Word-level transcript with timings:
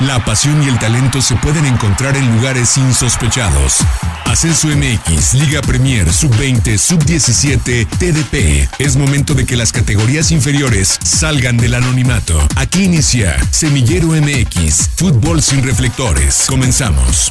La 0.00 0.22
pasión 0.22 0.62
y 0.62 0.68
el 0.68 0.78
talento 0.78 1.22
se 1.22 1.34
pueden 1.36 1.64
encontrar 1.64 2.18
en 2.18 2.36
lugares 2.36 2.76
insospechados. 2.76 3.78
Ascenso 4.26 4.68
MX, 4.68 5.32
Liga 5.32 5.62
Premier, 5.62 6.12
Sub-20, 6.12 6.76
Sub-17, 6.76 7.86
TDP. 7.98 8.68
Es 8.78 8.96
momento 8.96 9.32
de 9.32 9.46
que 9.46 9.56
las 9.56 9.72
categorías 9.72 10.32
inferiores 10.32 10.98
salgan 11.02 11.56
del 11.56 11.72
anonimato. 11.72 12.38
Aquí 12.56 12.84
inicia 12.84 13.42
Semillero 13.50 14.08
MX, 14.08 14.90
Fútbol 14.96 15.40
sin 15.40 15.62
reflectores. 15.64 16.44
Comenzamos. 16.46 17.30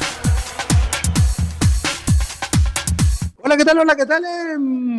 Hola, 3.44 3.56
¿qué 3.56 3.64
tal? 3.64 3.78
Hola, 3.78 3.94
¿qué 3.94 4.06
tal? 4.06 4.24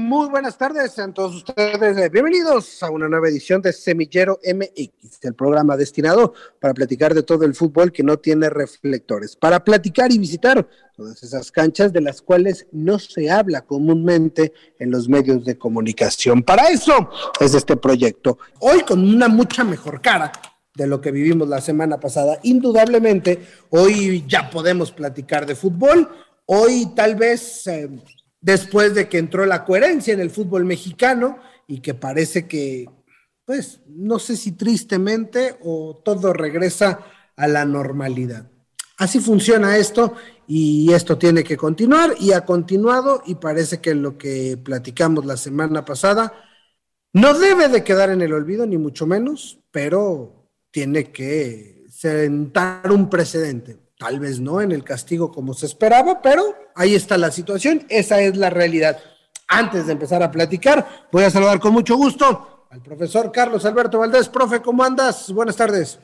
Muy 0.08 0.30
buenas 0.30 0.58
tardes, 0.58 0.94
sean 0.94 1.14
todos 1.14 1.36
ustedes 1.36 1.98
eh, 1.98 2.08
bienvenidos 2.08 2.82
a 2.82 2.90
una 2.90 3.10
nueva 3.10 3.28
edición 3.28 3.62
de 3.62 3.74
Semillero 3.74 4.40
MX, 4.42 5.20
el 5.24 5.34
programa 5.34 5.76
destinado 5.76 6.34
para 6.62 6.74
platicar 6.74 7.14
de 7.14 7.24
todo 7.24 7.44
el 7.44 7.54
fútbol 7.54 7.92
que 7.92 8.04
no 8.04 8.16
tiene 8.16 8.50
reflectores, 8.50 9.36
para 9.36 9.66
platicar 9.66 10.10
y 10.14 10.18
visitar 10.18 10.66
todas 10.96 11.22
esas 11.24 11.52
canchas 11.52 11.92
de 11.92 12.00
las 12.00 12.22
cuales 12.22 12.68
no 12.72 13.00
se 13.00 13.30
habla 13.30 13.66
comúnmente 13.66 14.54
en 14.80 14.92
los 14.92 15.10
medios 15.10 15.44
de 15.44 15.58
comunicación. 15.58 16.42
Para 16.42 16.70
eso 16.70 17.10
es 17.42 17.54
este 17.54 17.76
proyecto. 17.76 18.38
Hoy 18.62 18.84
con 18.84 19.04
una 19.04 19.28
mucha 19.28 19.66
mejor 19.66 20.02
cara, 20.02 20.32
de 20.74 20.88
lo 20.88 21.02
que 21.02 21.12
vivimos 21.12 21.50
la 21.50 21.60
semana 21.60 22.00
pasada. 22.00 22.40
Indudablemente, 22.44 23.46
hoy 23.72 24.24
ya 24.26 24.50
podemos 24.50 24.90
platicar 24.94 25.46
de 25.46 25.56
fútbol. 25.56 26.08
Hoy 26.46 26.94
tal 26.96 27.16
vez 27.16 27.68
eh, 27.68 27.90
después 28.42 28.94
de 28.94 29.10
que 29.10 29.18
entró 29.18 29.46
la 29.46 29.66
coherencia 29.66 30.14
en 30.14 30.20
el 30.20 30.30
fútbol 30.30 30.66
mexicano 30.66 31.40
y 31.68 31.80
que 31.80 31.94
parece 31.94 32.48
que, 32.48 32.86
pues, 33.46 33.82
no 33.88 34.20
sé 34.20 34.38
si 34.38 34.54
tristemente 34.54 35.58
o 35.62 36.02
todo 36.04 36.34
regresa 36.34 37.00
a 37.36 37.48
la 37.48 37.66
normalidad. 37.66 38.50
Así 38.98 39.20
funciona 39.20 39.78
esto 39.78 40.16
y 40.48 40.92
esto 40.92 41.18
tiene 41.18 41.44
que 41.44 41.56
continuar 41.56 42.16
y 42.20 42.32
ha 42.32 42.46
continuado 42.46 43.22
y 43.26 43.36
parece 43.36 43.80
que 43.80 43.94
lo 43.94 44.18
que 44.18 44.58
platicamos 44.58 45.26
la 45.26 45.38
semana 45.38 45.86
pasada 45.86 46.34
no 47.14 47.38
debe 47.38 47.68
de 47.68 47.84
quedar 47.84 48.10
en 48.10 48.22
el 48.22 48.34
olvido, 48.34 48.66
ni 48.66 48.78
mucho 48.78 49.06
menos, 49.06 49.60
pero 49.72 50.50
tiene 50.72 51.12
que 51.12 51.86
sentar 51.90 52.92
un 52.92 53.10
precedente. 53.10 53.87
Tal 53.98 54.20
vez 54.20 54.40
no 54.40 54.62
en 54.62 54.72
el 54.72 54.84
castigo 54.84 55.32
como 55.32 55.56
se 55.56 55.66
esperaba, 55.66 56.22
pero 56.22 56.44
ahí 56.76 56.94
está 56.94 57.18
la 57.18 57.32
situación, 57.32 57.86
esa 57.90 58.22
es 58.22 58.38
la 58.38 58.52
realidad. 58.52 59.00
Antes 59.48 59.88
de 59.88 59.94
empezar 59.94 60.22
a 60.22 60.30
platicar, 60.30 61.08
voy 61.12 61.24
a 61.24 61.32
saludar 61.32 61.60
con 61.60 61.74
mucho 61.74 61.96
gusto 61.96 62.68
al 62.70 62.82
profesor 62.82 63.32
Carlos 63.32 63.66
Alberto 63.66 64.00
Valdés. 64.00 64.30
Profe, 64.30 64.62
¿cómo 64.62 64.84
andas? 64.84 65.32
Buenas 65.32 65.56
tardes. 65.56 66.00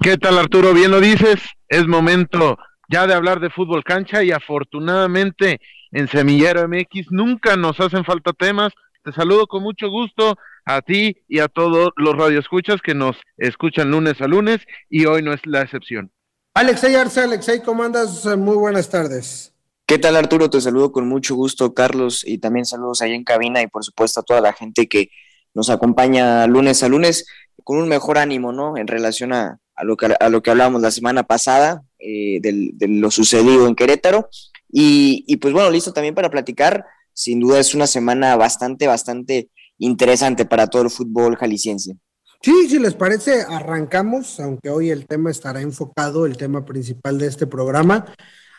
¿Qué 0.00 0.16
tal 0.16 0.36
Arturo? 0.36 0.74
Bien 0.74 0.90
lo 0.90 1.00
dices, 1.00 1.40
es 1.68 1.86
momento 1.86 2.58
ya 2.88 3.06
de 3.06 3.14
hablar 3.14 3.38
de 3.38 3.50
fútbol 3.50 3.84
cancha 3.84 4.24
y 4.24 4.32
afortunadamente 4.32 5.60
en 5.92 6.08
Semillero 6.08 6.66
MX 6.68 7.10
nunca 7.10 7.56
nos 7.56 7.78
hacen 7.78 8.04
falta 8.04 8.32
temas. 8.32 8.72
Te 9.04 9.12
saludo 9.12 9.46
con 9.46 9.62
mucho 9.62 9.88
gusto 9.88 10.36
a 10.64 10.82
ti 10.82 11.22
y 11.28 11.38
a 11.38 11.46
todos 11.46 11.90
los 11.96 12.16
radioescuchas 12.16 12.80
que 12.82 12.94
nos 12.94 13.16
escuchan 13.36 13.92
lunes 13.92 14.20
a 14.20 14.26
lunes 14.26 14.58
y 14.90 15.06
hoy 15.06 15.22
no 15.22 15.32
es 15.32 15.40
la 15.46 15.62
excepción. 15.62 16.10
Alexei 16.56 16.94
Arce, 16.94 17.20
Alexei, 17.20 17.60
¿cómo 17.60 17.82
andas? 17.82 18.24
Muy 18.38 18.56
buenas 18.56 18.88
tardes. 18.88 19.52
¿Qué 19.84 19.98
tal 19.98 20.16
Arturo? 20.16 20.48
Te 20.48 20.58
saludo 20.58 20.90
con 20.90 21.06
mucho 21.06 21.34
gusto, 21.34 21.74
Carlos, 21.74 22.22
y 22.24 22.38
también 22.38 22.64
saludos 22.64 23.02
ahí 23.02 23.12
en 23.12 23.24
cabina 23.24 23.60
y 23.60 23.66
por 23.66 23.84
supuesto 23.84 24.20
a 24.20 24.22
toda 24.22 24.40
la 24.40 24.54
gente 24.54 24.88
que 24.88 25.10
nos 25.52 25.68
acompaña 25.68 26.46
lunes 26.46 26.82
a 26.82 26.88
lunes 26.88 27.26
con 27.62 27.76
un 27.76 27.90
mejor 27.90 28.16
ánimo, 28.16 28.52
¿no? 28.52 28.78
En 28.78 28.86
relación 28.86 29.34
a, 29.34 29.60
lo, 29.82 29.98
que, 29.98 30.06
a 30.06 30.16
hablábamos 30.18 30.80
la 30.80 30.90
semana 30.90 31.24
pasada 31.24 31.82
eh, 31.98 32.40
de 32.40 32.88
lo 32.88 33.10
sucedido 33.10 33.68
en 33.68 33.74
Querétaro. 33.74 34.30
Y, 34.72 35.24
y 35.26 35.36
pues 35.36 35.52
bueno, 35.52 35.68
listo 35.68 35.92
también 35.92 36.14
para 36.14 36.30
platicar. 36.30 36.86
Sin 37.12 37.38
duda 37.38 37.60
es 37.60 37.74
una 37.74 37.86
semana 37.86 38.34
bastante, 38.36 38.86
bastante 38.86 39.50
interesante 39.76 40.46
para 40.46 40.68
todo 40.68 40.84
el 40.84 40.90
fútbol 40.90 41.36
jalisciense. 41.36 41.98
Sí, 42.42 42.68
si 42.68 42.78
les 42.78 42.94
parece, 42.94 43.42
arrancamos, 43.42 44.38
aunque 44.40 44.70
hoy 44.70 44.90
el 44.90 45.06
tema 45.06 45.30
estará 45.30 45.60
enfocado, 45.60 46.26
el 46.26 46.36
tema 46.36 46.64
principal 46.64 47.18
de 47.18 47.26
este 47.26 47.46
programa, 47.46 48.04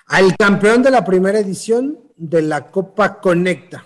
al 0.07 0.35
campeón 0.37 0.81
de 0.81 0.91
la 0.91 1.05
primera 1.05 1.39
edición 1.39 1.99
de 2.15 2.41
la 2.41 2.67
Copa 2.67 3.19
Conecta. 3.19 3.85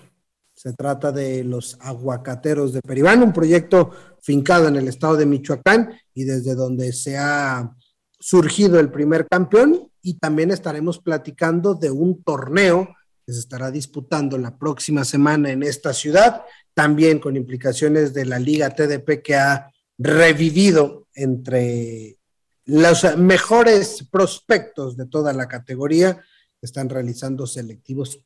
Se 0.53 0.73
trata 0.73 1.11
de 1.11 1.43
los 1.43 1.77
aguacateros 1.81 2.73
de 2.73 2.81
Peribán, 2.81 3.23
un 3.23 3.33
proyecto 3.33 3.91
fincado 4.21 4.67
en 4.67 4.75
el 4.75 4.87
estado 4.87 5.17
de 5.17 5.25
Michoacán 5.25 5.93
y 6.13 6.23
desde 6.23 6.53
donde 6.53 6.93
se 6.93 7.17
ha 7.17 7.75
surgido 8.19 8.79
el 8.79 8.91
primer 8.91 9.27
campeón 9.27 9.89
y 10.03 10.19
también 10.19 10.51
estaremos 10.51 10.99
platicando 10.99 11.73
de 11.73 11.89
un 11.89 12.23
torneo 12.23 12.87
que 13.25 13.33
se 13.33 13.39
estará 13.39 13.71
disputando 13.71 14.37
la 14.37 14.57
próxima 14.57 15.03
semana 15.03 15.51
en 15.51 15.63
esta 15.63 15.93
ciudad, 15.93 16.43
también 16.73 17.19
con 17.19 17.35
implicaciones 17.35 18.13
de 18.13 18.25
la 18.25 18.39
Liga 18.39 18.69
TDP 18.69 19.23
que 19.23 19.35
ha 19.35 19.71
revivido 20.01 21.07
entre 21.13 22.17
los 22.65 23.17
mejores 23.17 24.07
prospectos 24.09 24.97
de 24.97 25.05
toda 25.05 25.33
la 25.33 25.47
categoría 25.47 26.21
están 26.61 26.89
realizando 26.89 27.47
selectivos. 27.47 28.19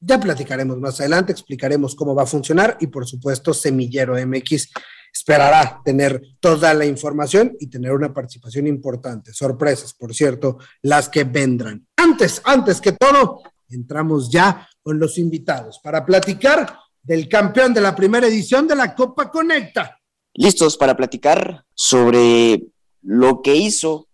Ya 0.00 0.20
platicaremos 0.20 0.78
más 0.78 1.00
adelante, 1.00 1.32
explicaremos 1.32 1.94
cómo 1.94 2.14
va 2.14 2.24
a 2.24 2.26
funcionar 2.26 2.76
y 2.80 2.88
por 2.88 3.06
supuesto 3.06 3.54
Semillero 3.54 4.14
MX 4.14 4.70
esperará 5.12 5.80
tener 5.84 6.20
toda 6.40 6.74
la 6.74 6.84
información 6.84 7.56
y 7.60 7.68
tener 7.68 7.92
una 7.92 8.12
participación 8.12 8.66
importante. 8.66 9.32
Sorpresas, 9.32 9.94
por 9.94 10.14
cierto, 10.14 10.58
las 10.82 11.08
que 11.08 11.24
vendrán. 11.24 11.86
Antes, 11.96 12.42
antes 12.44 12.80
que 12.80 12.92
todo, 12.92 13.42
entramos 13.68 14.30
ya 14.30 14.68
con 14.82 14.98
los 14.98 15.16
invitados 15.18 15.80
para 15.82 16.04
platicar 16.04 16.78
del 17.02 17.28
campeón 17.28 17.72
de 17.72 17.80
la 17.80 17.94
primera 17.94 18.26
edición 18.26 18.66
de 18.66 18.74
la 18.74 18.94
Copa 18.94 19.30
Conecta, 19.30 20.00
listos 20.34 20.76
para 20.76 20.96
platicar 20.96 21.64
sobre 21.74 22.64
lo 23.02 23.42
que 23.42 23.56
hizo 23.56 24.08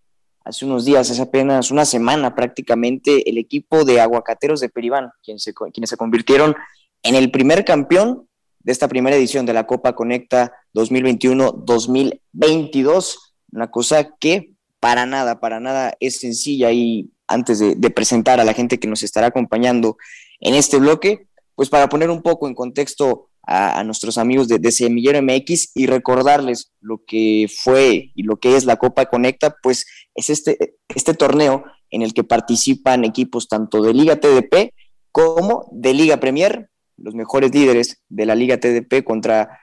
hace 0.45 0.65
unos 0.65 0.85
días, 0.85 1.11
hace 1.11 1.23
apenas 1.23 1.71
una 1.71 1.85
semana 1.85 2.35
prácticamente, 2.35 3.29
el 3.29 3.39
equipo 3.39 3.85
de 3.85 4.01
aguacateros 4.01 4.61
de 4.61 4.69
Peribán, 4.69 5.11
quienes 5.23 5.43
se, 5.43 5.55
convirtieron 5.97 6.55
en 7.03 7.15
el 7.15 7.31
primer 7.31 7.65
campeón 7.65 8.27
de 8.61 8.73
esta 8.73 8.89
primera 8.89 9.17
edición 9.17 9.47
de 9.47 9.55
la 9.55 9.67
Copa 9.67 9.95
Conecta 9.95 10.53
2021-2022. 10.75 13.17
Una 13.53 13.71
cosa 13.71 14.17
que 14.19 14.53
para 14.81 15.07
nada, 15.07 15.41
para 15.41 15.61
nada 15.61 15.95
es 16.01 16.21
sencilla 16.21 16.73
y 16.73 17.11
antes 17.27 17.59
de, 17.59 17.75
de 17.77 17.91
presentar 17.91 18.41
a 18.41 18.45
la 18.45 18.55
gente 18.55 18.79
que 18.79 18.89
nos 18.89 19.03
estará 19.03 19.27
acompañando 19.29 19.97
en 20.41 20.55
este 20.55 20.79
bloque, 20.79 21.29
pues 21.55 21.69
para 21.69 21.89
poner 21.89 22.11
un 22.11 22.23
poco 22.23 22.49
en 22.49 22.55
contexto 22.55 23.30
a, 23.47 23.83
nuestros 23.85 24.19
amigos 24.19 24.49
de, 24.49 24.73
Semillero 24.73 25.21
MX 25.23 25.73
y 25.75 25.87
recordarles 25.87 26.73
lo 26.81 27.03
que 27.07 27.47
fue 27.53 28.13
y 28.15 28.23
lo 28.23 28.37
que 28.37 28.57
es 28.57 28.65
la 28.65 28.77
Copa 28.77 29.07
Conecta, 29.07 29.57
pues 29.63 29.87
es 30.15 30.31
este, 30.31 30.77
este 30.95 31.15
torneo 31.15 31.65
en 31.91 32.03
el 32.03 32.15
que 32.15 32.25
participan 32.25 33.05
equipos 33.05 33.49
tanto 33.49 33.83
de 33.83 33.95
Liga 33.95 34.17
TDP 34.17 34.73
como 35.11 35.69
de 35.73 35.95
Liga 35.95 36.21
Premier, 36.21 36.71
los 36.97 37.15
mejores 37.15 37.53
líderes 37.53 38.03
de 38.09 38.27
la 38.27 38.35
Liga 38.35 38.61
TDP 38.61 39.03
contra 39.03 39.59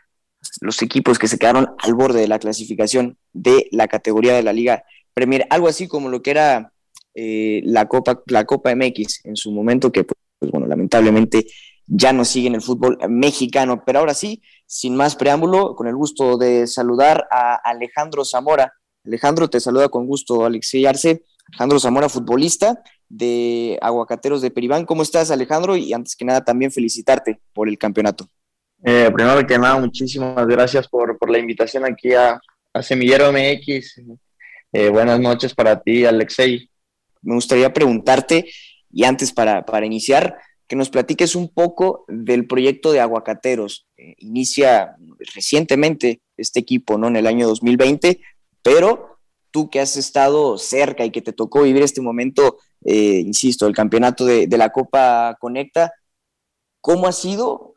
los 0.61 0.81
equipos 0.81 1.19
que 1.19 1.27
se 1.27 1.37
quedaron 1.37 1.69
al 1.77 1.93
borde 1.93 2.21
de 2.21 2.27
la 2.27 2.39
clasificación 2.39 3.17
de 3.33 3.67
la 3.71 3.87
categoría 3.87 4.33
de 4.33 4.43
la 4.43 4.53
Liga 4.53 4.83
Premier, 5.13 5.47
algo 5.49 5.67
así 5.67 5.87
como 5.87 6.09
lo 6.09 6.21
que 6.21 6.31
era 6.31 6.73
eh, 7.15 7.61
la 7.63 7.87
Copa 7.87 8.21
la 8.27 8.45
Copa 8.45 8.75
MX 8.75 9.25
en 9.25 9.35
su 9.35 9.51
momento 9.51 9.91
que 9.91 10.03
pues 10.03 10.51
bueno, 10.51 10.67
lamentablemente 10.67 11.47
ya 11.87 12.13
no 12.13 12.25
sigue 12.25 12.47
en 12.47 12.55
el 12.55 12.61
fútbol 12.61 12.97
mexicano. 13.09 13.83
Pero 13.85 13.99
ahora 13.99 14.13
sí, 14.13 14.41
sin 14.65 14.95
más 14.95 15.15
preámbulo, 15.15 15.75
con 15.75 15.87
el 15.87 15.95
gusto 15.95 16.37
de 16.37 16.67
saludar 16.67 17.27
a 17.31 17.55
Alejandro 17.55 18.25
Zamora. 18.25 18.73
Alejandro, 19.05 19.49
te 19.49 19.59
saluda 19.59 19.89
con 19.89 20.05
gusto 20.05 20.45
Alexei 20.45 20.85
Arce. 20.85 21.23
Alejandro 21.49 21.79
Zamora, 21.79 22.09
futbolista 22.09 22.83
de 23.07 23.79
Aguacateros 23.81 24.41
de 24.41 24.51
Peribán. 24.51 24.85
¿Cómo 24.85 25.01
estás, 25.01 25.31
Alejandro? 25.31 25.77
Y 25.77 25.93
antes 25.93 26.15
que 26.15 26.25
nada, 26.25 26.43
también 26.43 26.71
felicitarte 26.71 27.39
por 27.53 27.69
el 27.69 27.77
campeonato. 27.77 28.27
Eh, 28.83 29.09
primero 29.13 29.45
que 29.47 29.57
nada, 29.57 29.79
muchísimas 29.79 30.45
gracias 30.45 30.87
por, 30.87 31.17
la 31.29 31.39
invitación 31.39 31.85
aquí 31.85 32.13
a, 32.13 32.39
Semillero 32.81 33.31
MX. 33.31 34.01
Eh, 34.71 34.89
buenas 34.89 35.19
noches 35.19 35.55
para 35.55 35.81
ti, 35.81 36.05
Alexei. 36.05 36.69
Me 37.21 37.33
gustaría 37.33 37.73
preguntarte, 37.73 38.45
y 38.91 39.03
antes 39.03 39.31
para, 39.31 39.65
para 39.65 39.85
iniciar, 39.85 40.37
que 40.67 40.75
nos 40.75 40.89
platiques 40.89 41.35
un 41.35 41.49
poco 41.49 42.05
del 42.07 42.47
proyecto 42.47 42.91
de 42.91 42.99
Aguacateros. 42.99 43.87
Eh, 43.97 44.15
inicia 44.19 44.95
recientemente 45.33 46.21
este 46.35 46.59
equipo, 46.59 46.97
¿no? 46.97 47.07
En 47.07 47.15
el 47.15 47.27
año 47.27 47.47
2020, 47.47 48.19
pero 48.61 49.19
tú 49.51 49.69
que 49.69 49.79
has 49.79 49.95
estado 49.97 50.57
cerca 50.57 51.05
y 51.05 51.11
que 51.11 51.21
te 51.21 51.33
tocó 51.33 51.63
vivir 51.63 51.83
este 51.83 52.01
momento, 52.01 52.57
eh, 52.85 53.19
insisto, 53.25 53.65
el 53.65 53.73
campeonato 53.73 54.25
de, 54.25 54.47
la 54.57 54.71
Copa 54.71 55.37
Conecta, 55.39 55.93
¿cómo 56.81 57.07
ha 57.07 57.11
sido 57.11 57.75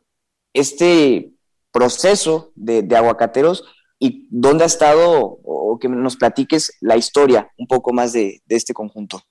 este 0.53 1.33
proceso 1.71 2.53
de, 2.57 2.87
Aguacateros 2.97 3.65
y 3.99 4.27
dónde 4.31 4.65
ha 4.65 4.67
estado 4.67 5.39
o 5.45 5.61
que 5.81 5.89
nos 5.89 6.17
platiques 6.17 6.77
la 6.81 6.97
historia 6.97 7.51
un 7.57 7.67
poco 7.67 7.93
más 7.93 8.13
de, 8.13 8.41
este 8.49 8.73
conjunto. 8.73 9.23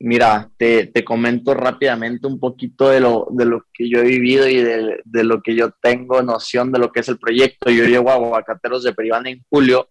Mira, 0.00 0.48
te, 0.56 0.92
comento 1.04 1.54
rápidamente 1.54 2.26
un 2.26 2.38
poquito 2.38 2.88
de 2.88 3.00
lo, 3.00 3.26
de 3.30 3.44
lo 3.44 3.64
que 3.74 3.90
yo 3.90 3.98
he 3.98 4.04
vivido 4.04 4.46
y 4.48 4.56
de, 4.56 5.00
de, 5.04 5.24
lo 5.24 5.42
que 5.42 5.56
yo 5.56 5.72
tengo 5.82 6.22
noción 6.22 6.70
de 6.70 6.78
lo 6.78 6.92
que 6.92 7.00
es 7.00 7.08
el 7.08 7.18
proyecto. 7.18 7.70
Yo 7.70 7.84
llego 7.84 8.10
a 8.10 8.14
Aguacateros 8.14 8.84
de 8.84 8.94
Peribán 8.94 9.26
en 9.26 9.44
julio 9.50 9.88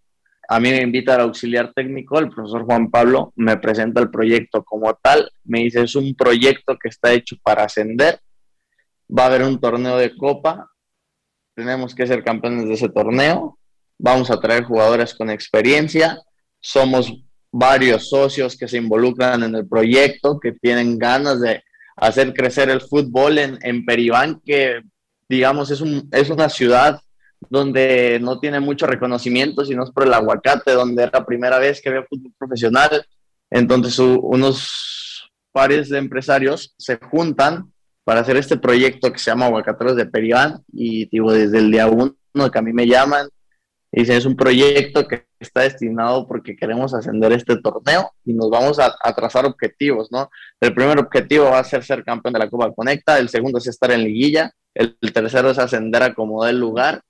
a 0.49 0.59
mí 0.59 0.71
me 0.71 0.81
invita 0.81 1.15
el 1.15 1.21
auxiliar 1.21 1.73
técnico, 1.73 2.19
el 2.19 2.29
profesor 2.29 2.63
Juan 2.63 2.89
Pablo, 2.89 3.33
me 3.35 3.57
presenta 3.57 3.99
el 3.99 4.09
proyecto 4.09 4.63
como 4.63 4.93
tal, 4.93 5.29
me 5.43 5.59
dice, 5.59 5.81
es 5.81 5.95
un 5.95 6.15
proyecto 6.15 6.77
que 6.77 6.87
está 6.87 7.11
hecho 7.11 7.35
para 7.43 7.65
ascender, 7.65 8.21
va 9.09 9.23
a 9.23 9.25
haber 9.25 9.43
un 9.43 9.59
torneo 9.59 9.97
de 9.97 10.15
copa, 10.15 10.71
tenemos 11.53 11.93
que 11.93 12.07
ser 12.07 12.23
campeones 12.23 12.65
de 12.65 12.75
ese 12.75 12.87
torneo, 12.87 13.59
vamos 13.97 14.31
a 14.31 14.39
traer 14.39 14.63
jugadores 14.63 15.13
con 15.13 15.29
experiencia, 15.29 16.17
somos 16.61 17.11
varios 17.51 18.09
socios 18.09 18.57
que 18.57 18.67
se 18.67 18.77
involucran 18.77 19.43
en 19.43 19.55
el 19.55 19.67
proyecto, 19.67 20.39
que 20.39 20.51
tienen 20.53 20.97
ganas 20.97 21.41
de 21.41 21.63
hacer 21.95 22.33
crecer 22.33 22.69
el 22.69 22.81
fútbol 22.81 23.37
en, 23.37 23.57
en 23.61 23.85
Peribán, 23.85 24.41
que 24.45 24.81
digamos 25.27 25.71
es, 25.71 25.81
un, 25.81 26.07
es 26.11 26.29
una 26.29 26.49
ciudad 26.49 27.01
donde 27.49 28.19
no 28.21 28.39
tiene 28.39 28.59
mucho 28.59 28.87
reconocimiento, 28.87 29.65
sino 29.65 29.83
es 29.83 29.91
por 29.91 30.05
el 30.05 30.13
aguacate, 30.13 30.71
donde 30.71 31.03
era 31.03 31.19
la 31.19 31.25
primera 31.25 31.59
vez 31.59 31.81
que 31.81 31.89
veo 31.89 32.05
fútbol 32.09 32.33
profesional. 32.37 33.05
Entonces 33.49 33.97
unos 33.99 35.31
pares 35.51 35.89
de 35.89 35.97
empresarios 35.97 36.73
se 36.77 36.97
juntan 36.97 37.71
para 38.03 38.21
hacer 38.21 38.37
este 38.37 38.57
proyecto 38.57 39.11
que 39.11 39.19
se 39.19 39.31
llama 39.31 39.47
Aguacateros 39.47 39.95
de 39.95 40.05
Peribán 40.05 40.63
y 40.71 41.09
digo, 41.09 41.31
desde 41.31 41.57
el 41.59 41.71
día 41.71 41.87
uno 41.87 42.15
que 42.51 42.59
a 42.59 42.61
mí 42.61 42.73
me 42.73 42.87
llaman, 42.87 43.27
dicen 43.91 44.17
es 44.17 44.25
un 44.25 44.35
proyecto 44.35 45.07
que 45.07 45.26
está 45.39 45.61
destinado 45.61 46.27
porque 46.27 46.55
queremos 46.55 46.93
ascender 46.93 47.31
este 47.31 47.57
torneo 47.57 48.11
y 48.25 48.33
nos 48.33 48.49
vamos 48.49 48.79
a, 48.79 48.95
trazar 49.13 49.45
objetivos, 49.45 50.11
¿no? 50.11 50.29
El 50.59 50.73
primer 50.73 50.99
objetivo 50.99 51.45
va 51.45 51.59
a 51.59 51.63
ser 51.63 51.83
ser 51.83 52.03
campeón 52.03 52.33
de 52.33 52.39
la 52.39 52.49
Copa 52.49 52.73
Conecta, 52.73 53.19
el 53.19 53.29
segundo 53.29 53.57
es 53.59 53.67
estar 53.67 53.91
en 53.91 54.03
liguilla, 54.03 54.51
el, 54.73 54.97
el 55.01 55.13
tercero 55.13 55.49
es 55.49 55.59
ascender 55.59 56.03
a 56.03 56.13
como 56.13 56.43
del 56.45 56.59
lugar 56.59 57.01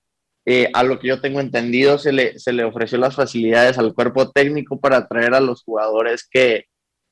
eh, 0.50 0.70
a 0.74 0.82
lo 0.82 0.98
que 0.98 1.10
yo 1.10 1.20
tengo 1.20 1.42
entendido, 1.42 1.98
se 1.98 2.14
le, 2.14 2.40
se 2.40 2.54
le 2.54 2.64
ofreció 2.64 2.98
las 2.98 3.18
facilidades 3.18 3.78
al 3.78 3.94
cuerpo 3.94 4.32
técnico 4.32 4.80
para 4.80 5.06
traer 5.06 5.34
a 5.34 5.42
los 5.42 5.62
jugadores 5.62 6.26
que, 6.32 6.68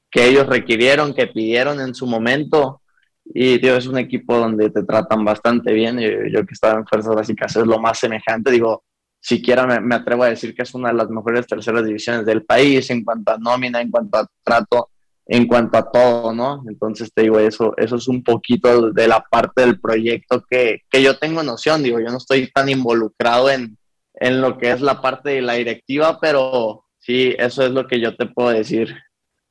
que 0.09 0.25
ellos 0.25 0.47
requirieron, 0.47 1.13
que 1.13 1.27
pidieron 1.27 1.81
en 1.81 1.93
su 1.93 2.07
momento. 2.07 2.81
Y 3.25 3.59
tío, 3.59 3.75
es 3.75 3.87
un 3.87 3.97
equipo 3.97 4.37
donde 4.37 4.69
te 4.69 4.83
tratan 4.83 5.25
bastante 5.25 5.73
bien. 5.73 5.99
Yo, 5.99 6.09
yo 6.31 6.45
que 6.45 6.53
estaba 6.53 6.79
en 6.79 6.87
fuerzas 6.87 7.13
básicas 7.13 7.53
es 7.57 7.65
lo 7.65 7.77
más 7.77 7.99
semejante. 7.99 8.51
Digo, 8.51 8.84
siquiera 9.25 9.65
me, 9.65 9.79
me, 9.79 9.95
atrevo 9.95 10.23
a 10.23 10.29
decir 10.29 10.53
que 10.53 10.61
es 10.61 10.73
una 10.75 10.89
de 10.89 10.95
las 10.95 11.09
mejores 11.09 11.47
terceras 11.47 11.83
divisiones 11.83 12.25
del 12.25 12.43
país 12.43 12.89
en 12.91 13.03
cuanto 13.03 13.31
a 13.31 13.37
nómina, 13.37 13.81
en 13.81 13.89
cuanto 13.89 14.19
a 14.19 14.27
trato 14.43 14.89
en 15.27 15.47
cuanto 15.47 15.77
a 15.77 15.91
todo, 15.91 16.33
¿no? 16.33 16.63
Entonces 16.67 17.11
te 17.13 17.23
digo, 17.23 17.39
eso, 17.39 17.73
eso 17.77 17.95
es 17.95 18.07
un 18.07 18.23
poquito 18.23 18.91
de 18.91 19.07
la 19.07 19.21
parte 19.21 19.61
del 19.61 19.79
proyecto 19.79 20.43
que, 20.47 20.81
que 20.89 21.01
yo 21.01 21.17
tengo 21.17 21.41
noción, 21.41 21.81
digo, 21.81 21.99
yo 21.99 22.11
no 22.11 22.17
estoy 22.17 22.51
tan 22.51 22.69
involucrado 22.69 23.49
en, 23.49 23.77
en, 24.13 24.41
lo 24.41 24.57
que 24.57 24.71
es 24.71 24.81
la 24.81 25.01
parte 25.01 25.31
de 25.31 25.41
la 25.41 25.53
directiva, 25.53 26.19
pero 26.21 26.85
sí, 26.99 27.35
eso 27.39 27.63
es 27.65 27.71
lo 27.71 27.87
que 27.87 27.99
yo 27.99 28.15
te 28.15 28.27
puedo 28.27 28.49
decir. 28.49 28.95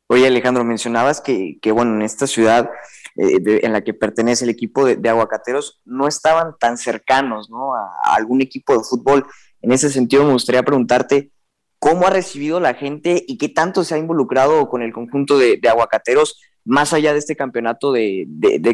Oye, 0.06 0.28
Alejandro, 0.28 0.64
mencionabas 0.64 1.20
que, 1.20 1.58
que 1.60 1.72
bueno, 1.72 1.94
en 1.96 2.02
esta 2.02 2.28
ciudad 2.28 2.70
eh, 3.16 3.60
en 3.64 3.72
la 3.72 3.82
que 3.82 3.94
pertenece 3.94 4.44
el 4.44 4.50
equipo 4.50 4.84
de, 4.84 5.08
aguacateros 5.08 5.80
no 5.84 6.06
estaban 6.06 6.54
tan 6.60 6.76
cercanos, 6.78 7.50
¿no? 7.50 7.74
a 7.74 8.14
algún 8.14 8.42
equipo 8.42 8.74
de 8.74 8.84
fútbol. 8.84 9.26
En 9.64 9.72
ese 9.72 9.88
sentido, 9.88 10.24
me 10.24 10.34
gustaría 10.34 10.62
preguntarte, 10.62 11.30
cómo 11.78 12.06
ha 12.06 12.10
recibido 12.10 12.60
la 12.60 12.74
gente 12.74 13.24
y 13.26 13.38
qué 13.38 13.48
tanto 13.48 13.82
se 13.82 13.94
ha 13.94 13.98
involucrado 13.98 14.68
con 14.68 14.82
el 14.82 14.92
conjunto 14.92 15.38
de, 15.38 15.58
aguacateros 15.66 16.38
más 16.66 16.92
allá 16.92 17.14
de 17.14 17.18
este 17.18 17.34
campeonato 17.34 17.90
de, 17.90 18.26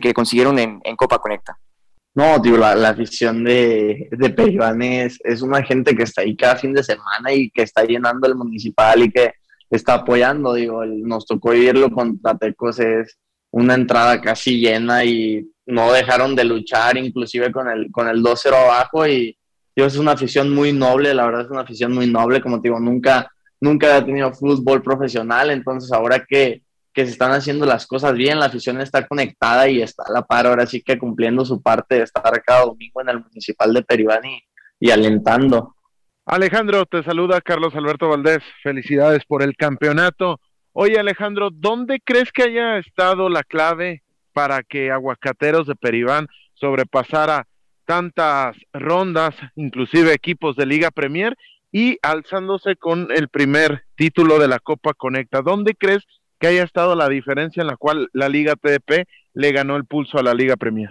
que 0.03 0.13
consiguieron 0.13 0.59
en, 0.59 0.81
Copa 0.97 1.21
Conecta. 1.21 1.57
No, 2.13 2.43
tío, 2.43 2.57
la, 2.57 2.89
afición 2.89 3.45
de, 3.45 4.09
de 4.11 5.15
es, 5.23 5.43
una 5.43 5.63
gente 5.63 5.95
que 5.95 6.03
está 6.03 6.23
ahí 6.23 6.37
cada 6.37 6.57
fin 6.57 6.73
de 6.73 6.83
semana 6.83 7.33
y 7.33 7.51
que 7.51 7.63
está 7.63 7.85
llenando 7.85 8.27
el 8.27 8.35
municipal 8.35 9.01
y 9.05 9.13
que 9.13 9.35
está 9.71 9.95
apoyando. 9.95 10.55
Digo, 10.55 10.85
nos 10.85 11.25
tocó 11.25 11.51
vivirlo 11.51 11.89
con 11.93 12.21
Tatecos, 12.21 12.81
es 12.81 13.17
una 13.53 13.75
entrada 13.75 14.21
casi 14.21 14.59
llena 14.59 15.05
y 15.05 15.49
no 15.67 15.93
dejaron 15.93 16.35
de 16.35 16.45
luchar, 16.45 16.97
inclusive 16.97 17.53
con 17.53 17.69
el, 17.69 17.93
con 17.93 18.09
el 18.09 18.25
2-0 18.25 18.55
abajo 18.55 19.07
y, 19.07 19.37
es 19.85 19.97
una 19.97 20.13
afición 20.13 20.55
muy 20.55 20.73
noble, 20.73 21.15
la 21.15 21.27
verdad 21.27 21.43
es 21.43 21.51
una 21.51 21.61
afición 21.61 21.93
muy 21.93 22.07
noble, 22.07 22.41
como 22.41 22.61
te 22.61 22.69
digo, 22.69 22.81
nunca, 22.81 23.31
nunca 23.61 23.97
he 23.97 24.03
tenido 24.03 24.33
fútbol 24.33 24.83
profesional, 24.83 25.51
entonces 25.51 25.93
ahora 25.93 26.25
que, 26.27 26.63
que 26.93 27.05
se 27.05 27.13
están 27.13 27.33
haciendo 27.33 27.67
las 27.67 27.87
cosas 27.87 28.15
bien, 28.15 28.39
la 28.39 28.47
afición 28.47 28.81
está 28.81 29.07
conectada 29.07 29.69
y 29.69 29.81
está 29.83 30.05
a 30.07 30.13
la 30.13 30.23
par, 30.23 30.47
ahora 30.47 30.67
sí 30.67 30.83
que 30.83 30.99
cumpliendo 30.99 31.45
su 31.45 31.63
parte 31.63 31.97
de 31.97 32.03
estar 32.03 32.23
cada 32.43 32.65
domingo 32.65 33.01
en 33.01 33.11
el 33.11 33.21
municipal 33.21 33.73
de 33.73 33.83
Peribán 33.83 34.23
y, 34.81 34.91
alentando. 34.91 35.77
Alejandro, 36.27 36.87
te 36.87 37.03
saluda 37.03 37.41
Carlos 37.41 37.75
Alberto 37.75 38.09
Valdés, 38.09 38.43
felicidades 38.63 39.25
por 39.25 39.43
el 39.43 39.57
campeonato. 39.57 40.41
Oye 40.73 40.99
Alejandro, 40.99 41.51
¿dónde 41.53 42.01
crees 42.05 42.33
que 42.33 42.45
haya 42.45 42.79
estado 42.79 43.29
la 43.29 43.43
clave 43.43 44.03
para 44.33 44.63
que 44.63 44.91
Aguacateros 44.91 45.67
de 45.67 45.75
Peribán 45.75 46.29
sobrepasara 46.55 47.47
tantas 47.91 48.57
rondas, 48.73 49.35
inclusive 49.57 50.15
equipos 50.15 50.55
de 50.55 50.65
Liga 50.65 50.93
Premier, 50.93 51.37
y 51.73 51.99
alzándose 52.03 52.77
con 52.77 53.09
el 53.11 53.29
primer 53.29 53.83
título 53.97 54.39
de 54.39 54.47
la 54.47 54.61
Copa 54.61 54.95
Conecta. 54.95 55.43
¿Dónde 55.43 55.75
crees 55.75 56.05
que 56.39 56.47
haya 56.47 56.63
estado 56.63 56.95
la 56.95 57.09
diferencia 57.09 57.63
en 57.63 57.67
la 57.67 57.77
cual 57.77 58.09
la 58.13 58.29
Liga 58.29 58.55
TDP 58.55 59.09
le 59.35 59.51
ganó 59.51 59.75
el 59.75 59.87
pulso 59.87 60.21
a 60.21 60.23
la 60.23 60.35
Liga 60.35 60.55
Premier? 60.55 60.91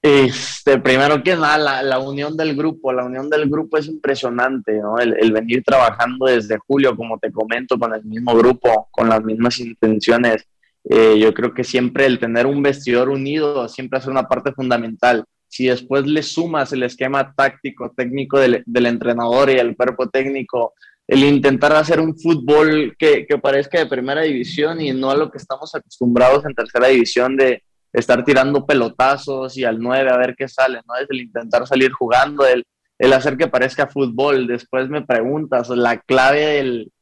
Este, 0.00 0.78
primero 0.78 1.22
que 1.22 1.36
nada, 1.36 1.82
la, 1.82 1.98
unión 1.98 2.34
del 2.34 2.56
grupo, 2.56 2.94
la 2.94 3.04
unión 3.04 3.28
del 3.28 3.50
grupo 3.50 3.76
es 3.76 3.86
impresionante, 3.86 4.72
¿no? 4.78 4.98
El, 4.98 5.32
venir 5.32 5.62
trabajando 5.64 6.24
desde 6.24 6.56
julio, 6.66 6.96
como 6.96 7.18
te 7.18 7.30
comento, 7.30 7.78
con 7.78 7.92
el 7.92 8.02
mismo 8.04 8.34
grupo, 8.34 8.88
con 8.90 9.10
las 9.10 9.22
mismas 9.22 9.60
intenciones. 9.60 10.46
Eh, 10.88 11.18
yo 11.18 11.34
creo 11.34 11.52
que 11.52 11.62
siempre 11.62 12.06
el 12.06 12.18
tener 12.18 12.46
un 12.46 12.62
vestidor 12.62 13.10
unido 13.10 13.68
siempre 13.68 13.98
es 13.98 14.06
una 14.06 14.26
parte 14.26 14.52
fundamental 14.52 15.26
si 15.56 15.68
después 15.68 16.06
le 16.06 16.22
sumas 16.22 16.70
el 16.74 16.82
esquema 16.82 17.32
táctico, 17.34 17.90
técnico 17.96 18.38
del, 18.38 18.62
entrenador 18.66 19.48
y 19.48 19.54
el 19.54 19.74
cuerpo 19.74 20.10
técnico, 20.10 20.74
el 21.08 21.24
intentar 21.24 21.72
hacer 21.72 21.98
un 21.98 22.14
fútbol 22.14 22.94
que, 22.98 23.26
parezca 23.40 23.78
de 23.78 23.86
primera 23.86 24.20
división 24.20 24.82
y 24.82 24.92
no 24.92 25.10
a 25.10 25.16
lo 25.16 25.30
que 25.30 25.38
estamos 25.38 25.74
acostumbrados 25.74 26.44
en 26.44 26.54
tercera 26.54 26.88
división 26.88 27.38
de 27.38 27.62
estar 27.90 28.22
tirando 28.22 28.66
pelotazos 28.66 29.56
y 29.56 29.64
al 29.64 29.78
9 29.78 30.10
a 30.10 30.18
ver 30.18 30.34
qué 30.36 30.46
sale, 30.46 30.80
¿no? 30.86 30.94
Es 30.96 31.06
el 31.08 31.22
intentar 31.22 31.66
salir 31.66 31.90
jugando, 31.90 32.44
el, 32.44 32.62
el 32.98 33.12
hacer 33.14 33.38
que 33.38 33.48
parezca 33.48 33.86
fútbol. 33.86 34.46
Después 34.46 34.90
me 34.90 35.06
preguntas, 35.06 35.70
la 35.70 35.98
clave 36.00 36.40
del, 36.40 36.92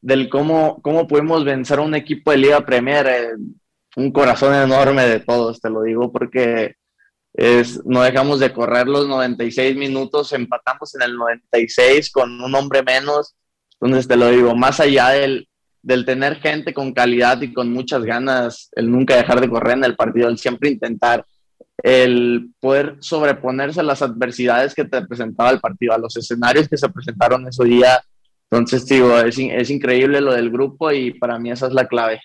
del 0.00 0.30
cómo, 0.30 0.80
cómo 0.80 1.06
podemos 1.06 1.44
vencer 1.44 1.78
a 1.78 1.82
un 1.82 1.94
equipo 1.94 2.30
de 2.30 2.38
Liga 2.38 2.64
Premier, 2.64 3.06
eh, 3.06 3.28
un 3.96 4.12
corazón 4.12 4.54
enorme 4.54 5.06
de 5.06 5.20
todos, 5.20 5.60
te 5.60 5.68
lo 5.68 5.82
digo, 5.82 6.10
porque 6.10 6.76
no 7.84 8.02
dejamos 8.02 8.40
de 8.40 8.52
correr 8.52 8.88
los 8.88 9.06
96 9.06 9.76
minutos, 9.76 10.32
empatamos 10.32 10.94
en 10.96 11.02
el 11.02 11.16
96 11.16 12.10
con 12.10 12.40
un 12.40 12.54
hombre 12.54 12.82
menos. 12.82 13.36
Entonces 13.80 14.08
te 14.08 14.16
lo 14.16 14.28
digo, 14.28 14.56
más 14.56 14.80
allá 14.80 15.10
del, 15.10 15.48
del 15.82 16.04
tener 16.04 16.36
gente 16.36 16.74
con 16.74 16.92
calidad 16.92 17.40
y 17.40 17.52
con 17.52 17.72
muchas 17.72 18.02
ganas, 18.02 18.70
el 18.74 18.90
nunca 18.90 19.16
dejar 19.16 19.40
de 19.40 19.48
correr 19.48 19.76
en 19.76 19.84
el 19.84 19.94
partido, 19.94 20.28
el 20.28 20.38
siempre 20.38 20.70
intentar, 20.70 21.24
el 21.80 22.50
poder 22.58 22.96
sobreponerse 22.98 23.80
a 23.80 23.84
las 23.84 24.02
adversidades 24.02 24.74
que 24.74 24.84
te 24.84 25.00
presentaba 25.06 25.50
el 25.50 25.60
partido, 25.60 25.94
a 25.94 25.98
los 25.98 26.16
escenarios 26.16 26.68
que 26.68 26.76
se 26.76 26.88
presentaron 26.88 27.46
ese 27.46 27.64
día. 27.64 28.02
Entonces, 28.50 28.84
digo, 28.86 29.16
es, 29.16 29.38
es 29.38 29.70
increíble 29.70 30.20
lo 30.20 30.32
del 30.32 30.50
grupo 30.50 30.90
y 30.90 31.12
para 31.12 31.38
mí 31.38 31.52
esa 31.52 31.68
es 31.68 31.72
la 31.72 31.86
clave. 31.86 32.20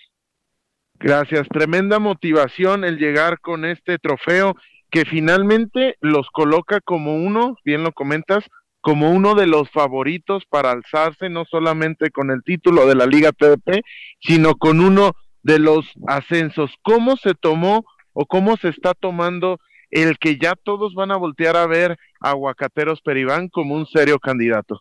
Gracias, 0.98 1.46
tremenda 1.48 1.98
motivación 1.98 2.84
el 2.84 2.98
llegar 2.98 3.38
con 3.40 3.64
este 3.64 3.98
trofeo 3.98 4.56
que 4.94 5.04
finalmente 5.04 5.96
los 6.00 6.30
coloca 6.30 6.80
como 6.80 7.16
uno, 7.16 7.56
bien 7.64 7.82
lo 7.82 7.90
comentas, 7.90 8.44
como 8.80 9.10
uno 9.10 9.34
de 9.34 9.48
los 9.48 9.68
favoritos 9.72 10.44
para 10.48 10.70
alzarse 10.70 11.28
no 11.28 11.44
solamente 11.50 12.12
con 12.12 12.30
el 12.30 12.44
título 12.44 12.86
de 12.86 12.94
la 12.94 13.06
Liga 13.06 13.32
TDP, 13.32 13.82
sino 14.20 14.54
con 14.54 14.78
uno 14.78 15.14
de 15.42 15.58
los 15.58 15.84
ascensos. 16.06 16.70
¿Cómo 16.82 17.16
se 17.16 17.34
tomó 17.34 17.84
o 18.12 18.24
cómo 18.26 18.56
se 18.56 18.68
está 18.68 18.94
tomando 18.94 19.58
el 19.90 20.16
que 20.16 20.38
ya 20.38 20.54
todos 20.54 20.94
van 20.94 21.10
a 21.10 21.16
voltear 21.16 21.56
a 21.56 21.66
ver 21.66 21.98
a 22.20 22.30
Aguacateros 22.30 23.00
Peribán 23.00 23.48
como 23.48 23.74
un 23.74 23.86
serio 23.86 24.20
candidato? 24.20 24.80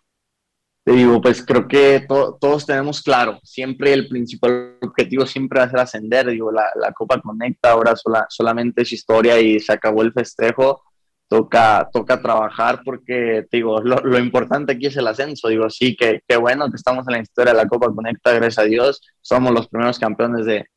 Te 0.84 0.92
digo, 0.92 1.22
pues 1.22 1.44
creo 1.44 1.68
que 1.68 2.06
todos 2.08 2.68
tenemos 2.68 3.02
claro, 3.02 3.40
siempre 3.42 3.94
el 3.94 4.08
principal 4.08 4.73
objetivo 4.94 5.26
siempre 5.26 5.60
va 5.60 5.66
a 5.66 5.70
ser 5.70 5.80
ascender, 5.80 6.28
digo, 6.28 6.52
la, 6.52 6.66
la 6.76 6.92
Copa 6.92 7.20
Conecta 7.20 7.72
ahora 7.72 7.96
sola, 7.96 8.26
solamente 8.30 8.84
es 8.84 8.94
historia 8.94 9.40
y 9.40 9.60
se 9.60 9.74
acabó 9.74 10.02
el 10.02 10.14
festejo, 10.14 10.84
toca, 11.28 11.90
toca 11.92 12.22
trabajar 12.22 12.82
porque, 12.86 13.46
digo, 13.52 13.82
lo, 13.82 14.20
importante 14.20 14.74
aquí 14.74 14.86
es 14.86 14.98
el 14.98 15.08
ascenso. 15.08 15.48
Digo, 15.48 15.70
sí, 15.70 15.96
que, 15.96 16.22
qué 16.28 16.38
bueno 16.38 16.70
que 16.70 16.76
estamos 16.76 17.08
en 17.08 17.14
la 17.14 17.22
historia 17.22 17.54
de 17.54 17.58
la 17.58 17.68
Copa 17.68 17.92
Conecta, 17.94 18.32
gracias 18.34 18.60
a 18.60 18.68
Dios. 18.68 19.02
Somos 19.22 19.52
los 19.52 19.68
primeros 19.68 19.98
campeones 19.98 20.46
de, 20.46 20.68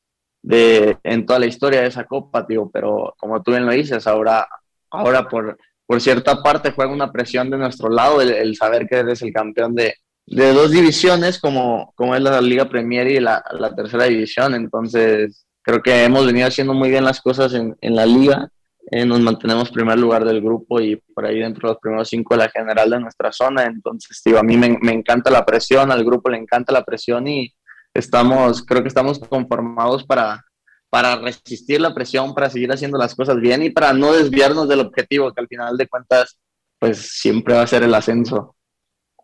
de, 0.43 0.97
en 1.03 1.27
toda 1.27 1.39
la 1.41 1.47
historia 1.47 1.83
de 1.83 1.89
esa 1.89 2.05
Copa, 2.05 2.47
digo, 2.49 2.71
pero 2.71 3.15
como 3.19 3.43
tú 3.43 3.51
bien 3.51 3.67
lo 3.67 3.73
dices, 3.73 4.07
ahora, 4.07 4.49
ahora 4.91 5.29
por, 5.29 5.59
por 5.85 6.01
cierta 6.01 6.43
parte 6.43 6.73
juega 6.73 6.93
una 6.93 7.13
presión 7.13 7.51
de 7.51 7.59
nuestro 7.59 7.91
lado 7.91 8.21
el, 8.23 8.57
saber 8.57 8.87
que 8.89 8.97
eres 8.97 9.21
el 9.23 9.33
campeón 9.33 9.75
de, 9.75 9.95
de, 10.27 10.53
dos 10.53 10.71
divisiones 10.71 11.39
como, 11.39 11.93
como 11.97 12.15
es 12.15 12.23
la 12.23 12.41
Liga 12.41 12.69
Premier 12.69 13.07
y 13.09 13.21
la, 13.21 13.45
la, 13.59 13.75
tercera 13.75 14.05
división. 14.05 14.55
Entonces, 14.55 15.47
creo 15.63 15.83
que 15.83 16.05
hemos 16.05 16.27
venido 16.27 16.49
haciendo 16.49 16.75
muy 16.75 16.91
bien 16.91 17.05
las 17.05 17.21
cosas 17.21 17.55
en, 17.55 17.77
en 17.81 17.97
la 17.97 18.07
liga 18.07 18.51
eh, 18.89 19.05
nos 19.05 19.19
mantenemos 19.19 19.71
primer 19.71 19.99
lugar 19.99 20.25
del 20.25 20.41
grupo 20.41 20.81
y 20.81 20.95
por 20.97 21.27
ahí 21.27 21.41
dentro 21.41 21.69
de 21.69 21.75
los 21.75 21.81
primeros 21.81 22.09
cinco 22.09 22.35
de 22.35 22.45
la 22.45 22.51
general 22.51 22.89
de 22.89 23.01
nuestra 23.01 23.33
zona. 23.33 23.65
Entonces, 23.65 24.23
digo, 24.25 24.39
a 24.39 24.45
mí 24.45 24.57
me, 24.57 24.79
me, 24.81 24.93
encanta 24.93 25.29
la 25.29 25.45
presión, 25.45 25.91
al 25.91 26.05
grupo 26.05 26.31
le 26.31 26.39
encanta 26.39 26.73
la 26.73 26.85
presión 26.85 27.27
y 27.27 27.53
estamos, 27.93 28.65
creo 28.65 28.83
que 28.83 28.89
estamos 28.89 29.19
conformados 29.19 30.05
para, 30.05 30.45
para 30.89 31.17
resistir 31.17 31.81
la 31.81 31.95
presión, 31.95 32.33
para 32.33 32.49
seguir 32.49 32.71
haciendo 32.71 32.97
las 32.97 33.17
cosas 33.17 33.41
bien 33.41 33.65
y 33.65 33.71
para 33.71 33.93
no 33.93 34.13
desviarnos 34.13 34.69
del 34.69 34.81
objetivo, 34.81 35.33
que 35.33 35.41
al 35.41 35.49
final 35.49 35.77
de 35.77 35.89
cuentas, 35.89 36.39
pues 36.79 36.99
siempre 37.19 37.55
va 37.55 37.63
a 37.63 37.67
ser 37.67 37.83
el 37.83 37.95
ascenso. 37.95 38.55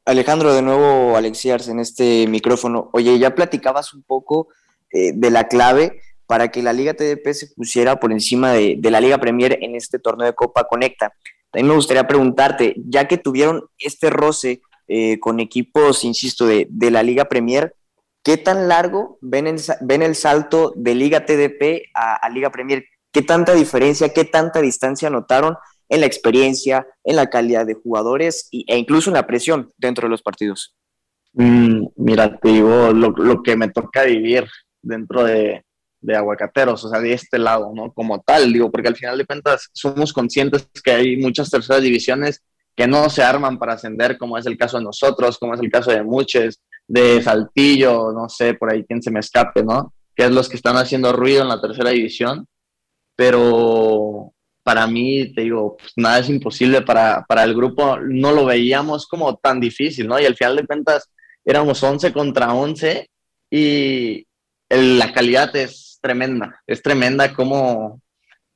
Alejandro, 0.05 0.53
de 0.53 0.63
nuevo, 0.63 1.17
Alexiars, 1.17 1.69
en 1.69 1.79
este 1.79 2.27
micrófono. 2.27 2.91
Oye, 2.93 3.19
ya 3.19 3.35
platicabas 3.35 3.95
un 3.95 4.03
poco 4.03 4.49
eh, 4.91 5.13
de 5.15 5.31
la 5.31 5.49
clave 5.49 6.01
para 6.27 6.51
que 6.51 6.63
la 6.63 6.73
Liga 6.73 6.95
TDP 6.95 7.33
se 7.33 7.49
pusiera 7.49 8.01
por 8.01 8.11
encima 8.11 8.53
de, 8.53 8.79
la 8.83 9.01
Liga 9.01 9.19
Premier 9.19 9.59
en 9.61 9.77
este 9.77 9.99
torneo 9.99 10.27
de 10.27 10.35
Copa 10.35 10.65
Conecta. 10.65 11.13
También 11.51 11.69
me 11.69 11.75
gustaría 11.75 12.07
preguntarte, 12.07 12.75
ya 12.79 13.07
que 13.07 13.19
tuvieron 13.19 13.67
este 13.79 14.11
roce 14.11 14.63
eh, 14.89 15.21
con 15.21 15.41
equipos, 15.41 16.05
insisto, 16.05 16.47
de, 16.47 16.69
la 16.91 17.03
Liga 17.03 17.27
Premier, 17.27 17.77
¿qué 18.25 18.39
tan 18.39 18.67
largo 18.67 19.19
ven 19.21 19.47
el, 19.47 19.61
ven 19.83 20.03
el 20.03 20.17
salto 20.17 20.73
de 20.75 20.95
Liga 20.95 21.27
TDP 21.27 21.91
a, 21.95 22.29
Liga 22.31 22.51
Premier? 22.51 22.87
¿Qué 23.13 23.23
tanta 23.23 23.53
diferencia, 23.53 24.13
qué 24.13 24.25
tanta 24.25 24.61
distancia 24.61 25.11
notaron 25.11 25.57
en 25.93 26.01
la 26.01 26.07
experiencia, 26.07 26.87
en 27.05 27.17
la 27.17 27.29
calidad 27.29 27.67
de 27.67 27.75
jugadores 27.75 28.49
e 28.51 28.79
incluso 28.79 29.11
en 29.11 29.15
la 29.15 29.27
presión 29.27 29.71
dentro 29.77 30.07
de 30.07 30.11
los 30.11 30.23
partidos? 30.23 30.75
Mm, 31.35 31.87
mira, 31.97 32.39
te 32.39 32.49
digo, 32.49 32.93
lo, 32.93 33.43
que 33.43 33.57
me 33.57 33.69
toca 33.69 34.05
vivir 34.05 34.49
dentro 34.81 35.23
de, 35.23 35.63
de 36.01 36.17
aguacateros, 36.17 36.83
o 36.83 36.89
sea, 36.89 36.99
de 36.99 37.13
este 37.13 37.39
lado, 37.39 37.73
¿no? 37.75 37.93
Como 37.93 38.23
tal, 38.23 38.51
digo, 38.55 38.71
porque 38.71 38.89
al 38.89 38.97
final 38.97 39.19
de 39.19 39.27
cuentas 39.27 39.69
somos 39.75 40.15
conscientes 40.15 40.67
que 40.83 40.93
hay 40.93 41.17
muchas 41.19 41.51
terceras 41.51 41.83
divisiones 41.83 42.43
que 42.75 42.87
no 42.87 43.11
se 43.11 43.23
arman 43.23 43.59
para 43.59 43.75
ascender, 43.75 44.17
como 44.17 44.39
es 44.39 44.47
el 44.47 44.57
caso 44.57 44.79
de 44.79 44.85
nosotros, 44.85 45.39
como 45.39 45.53
es 45.53 45.61
el 45.61 45.71
caso 45.71 45.91
de 45.91 46.03
Muches, 46.03 46.59
de 46.89 47.21
Saltillo, 47.21 48.13
no 48.13 48.31
sé, 48.31 48.55
por 48.55 48.73
ahí 48.73 48.83
quien 48.85 49.03
se 49.03 49.11
me 49.11 49.21
escape, 49.21 49.63
¿no? 49.63 49.93
Que 50.17 50.25
es 50.25 50.31
los 50.31 50.49
que 50.49 50.57
están 50.57 50.79
haciendo 50.79 51.13
ruido 51.13 51.43
en 51.43 51.49
la 51.49 51.61
tercera 51.61 51.91
división, 51.91 52.47
pero 53.15 54.32
para 54.63 54.87
mí, 54.87 55.33
te 55.35 55.43
digo, 55.43 55.77
pues 55.77 55.93
nada 55.97 56.21
es 56.21 56.29
imposible 56.29 56.83
para, 56.83 57.25
para 57.27 57.45
el 57.45 57.55
grupo, 57.55 57.99
no 57.99 58.33
lo 58.33 58.45
veíamos 58.45 59.07
como 59.07 59.37
tan 59.37 59.61
difícil, 59.61 60.07
¿no? 60.07 60.21
Y 60.21 60.25
al 60.25 60.37
final 60.37 60.57
de 60.57 60.67
cuentas 60.67 61.11
éramos 61.45 61.83
11 61.83 62.13
contra 62.13 62.55
11 62.55 63.09
y 63.51 64.27
la 64.71 65.13
calidad 65.13 65.55
es 65.57 65.99
tremenda, 66.01 66.63
es 66.67 66.83
tremenda 66.83 67.33
como 67.35 68.01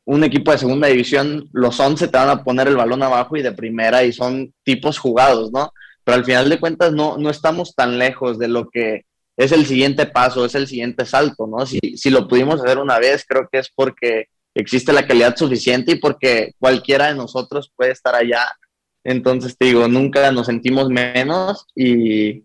un 0.05 0.23
equipo 0.23 0.53
de 0.53 0.59
segunda 0.59 0.87
división, 0.87 1.49
los 1.53 1.79
11 1.81 2.09
te 2.09 2.17
van 2.17 2.29
a 2.29 2.45
poner 2.45 2.69
el 2.69 2.77
balón 2.77 3.03
abajo 3.03 3.37
y 3.37 3.43
de 3.43 3.53
primera 3.53 4.05
y 4.05 4.13
son 4.13 4.55
tipos 4.63 4.99
jugados, 4.99 5.51
¿no? 5.53 5.73
Pero 6.05 6.17
al 6.17 6.25
final 6.25 6.49
de 6.49 6.61
cuentas 6.61 6.93
no, 6.93 7.19
no 7.19 7.29
estamos 7.29 7.75
tan 7.75 7.99
lejos 7.99 8.39
de 8.39 8.47
lo 8.47 8.71
que 8.71 9.05
es 9.37 9.51
el 9.51 9.67
siguiente 9.67 10.07
paso, 10.07 10.45
es 10.45 10.55
el 10.55 10.69
siguiente 10.69 11.05
salto, 11.05 11.49
¿no? 11.49 11.67
Si, 11.67 11.81
si 11.97 12.11
lo 12.11 12.29
pudimos 12.29 12.63
hacer 12.63 12.79
una 12.79 13.01
vez, 13.01 13.25
creo 13.29 13.49
que 13.51 13.59
es 13.59 13.71
porque 13.75 14.29
existe 14.61 14.93
la 14.93 15.07
calidad 15.07 15.37
suficiente 15.37 15.93
y 15.93 15.97
porque 15.97 16.53
cualquiera 16.59 17.07
de 17.07 17.15
nosotros 17.15 17.73
puede 17.75 17.93
estar 17.93 18.15
allá. 18.15 18.45
Entonces, 19.05 19.57
te 19.57 19.67
digo, 19.67 19.87
nunca 19.87 20.31
nos 20.33 20.47
sentimos 20.47 20.89
menos 20.89 21.67
y, 21.75 22.43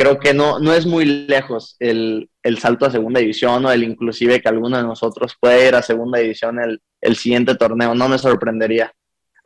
creo 0.00 0.18
que 0.18 0.32
no, 0.32 0.58
no 0.58 0.72
es 0.72 0.86
muy 0.86 1.04
lejos 1.04 1.76
el, 1.78 2.30
salto 2.58 2.86
a 2.86 2.90
segunda 2.90 3.20
división 3.20 3.66
o 3.66 3.70
el 3.70 3.84
inclusive 3.84 4.40
que 4.40 4.48
alguno 4.48 4.78
de 4.78 4.82
nosotros 4.82 5.36
pueda 5.38 5.68
ir 5.68 5.74
a 5.74 5.82
segunda 5.82 6.18
división 6.18 6.58
el, 6.58 6.80
el 7.02 7.16
siguiente 7.16 7.54
torneo, 7.54 7.94
no 7.94 8.08
me 8.08 8.16
sorprendería. 8.16 8.94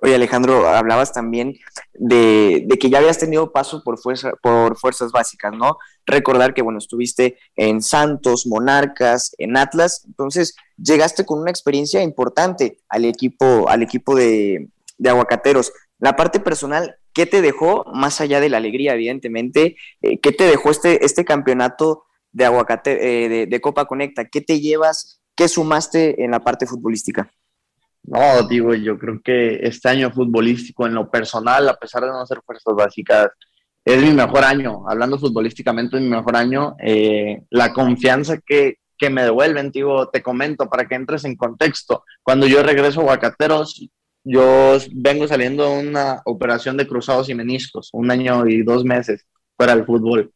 Oye 0.05 0.17
Alejandro, 0.17 0.69
hablabas 0.69 1.15
también 1.15 1.57
de, 1.95 2.69
que 2.79 2.91
ya 2.91 2.99
habías 2.99 3.19
tenido 3.19 3.53
paso 3.53 3.83
por, 3.83 3.99
fuerza, 3.99 4.33
por 4.43 4.77
fuerzas 4.77 5.13
básicas, 5.13 5.55
¿no? 5.55 5.79
Recordar 6.05 6.53
que, 6.53 6.61
bueno, 6.61 6.79
estuviste 6.79 7.39
en 7.57 7.81
Santos, 7.81 8.47
Monarcas, 8.47 9.35
en 9.39 9.57
Atlas, 9.57 10.03
entonces 10.05 10.57
llegaste 10.77 11.25
con 11.25 11.41
una 11.41 11.51
experiencia 11.51 12.03
importante 12.03 12.77
al 12.91 13.07
equipo, 13.07 13.71
al 13.71 13.83
equipo 13.83 14.15
de, 14.15 14.69
de 14.99 15.09
Aguacateros. 15.09 15.73
La 15.99 16.17
parte 16.17 16.39
personal, 16.39 16.99
¿qué 17.15 17.25
te 17.25 17.41
dejó, 17.41 17.87
más 17.95 18.21
allá 18.21 18.41
de 18.41 18.51
la 18.51 18.59
alegría, 18.59 18.93
evidentemente, 18.93 19.79
eh, 20.03 20.19
qué 20.21 20.33
te 20.33 20.45
dejó 20.45 20.71
este, 20.71 21.03
este 21.03 21.25
campeonato 21.25 22.05
de, 22.31 22.45
aguacate, 22.45 23.25
eh, 23.25 23.47
de, 23.47 23.61
Copa 23.63 23.87
Conecta? 23.87 24.27
¿Qué 24.27 24.43
te 24.43 24.61
llevas? 24.61 25.23
¿Qué 25.35 25.49
sumaste 25.49 26.23
en 26.23 26.33
la 26.33 26.41
parte 26.41 26.67
futbolística? 26.67 27.31
No, 28.05 28.47
digo, 28.49 28.75
yo 28.75 28.99
creo 28.99 29.21
que 29.23 29.61
este 29.63 29.89
año 29.89 30.11
futbolístico, 30.11 30.87
en 30.87 30.95
lo 30.95 31.11
personal, 31.11 31.69
a 31.69 31.77
pesar 31.77 32.03
de 32.03 32.09
no 32.09 32.27
ser 32.27 32.41
fuerzas 32.45 32.75
básicas, 32.75 33.29
es 33.85 34.03
mi 34.03 34.13
mejor 34.13 34.45
año. 34.45 34.89
Hablando 34.89 35.19
futbolísticamente, 35.19 35.97
es 35.97 36.03
mi 36.03 36.09
mejor 36.09 36.37
año. 36.37 36.77
Eh, 36.81 37.43
la 37.51 37.73
confianza 37.73 38.39
que, 38.39 38.79
que 38.99 39.11
me 39.11 39.25
devuelven, 39.25 39.71
digo, 39.71 40.09
te 40.11 40.23
comento 40.23 40.69
para 40.69 40.87
que 40.87 40.95
entres 40.95 41.25
en 41.25 41.37
contexto. 41.37 42.05
Cuando 42.23 42.47
yo 42.47 42.63
regreso 42.63 43.01
a 43.01 43.05
Huacateros, 43.05 43.89
yo 44.25 44.79
vengo 44.93 45.29
saliendo 45.29 45.69
de 45.69 45.89
una 45.89 46.23
operación 46.25 46.77
de 46.77 46.87
cruzados 46.87 47.29
y 47.29 47.35
meniscos, 47.35 47.91
un 47.93 48.11
año 48.11 48.47
y 48.47 48.63
dos 48.63 48.85
meses 48.85 49.27
fuera 49.57 49.77
del 49.77 49.85
fútbol. 49.85 50.33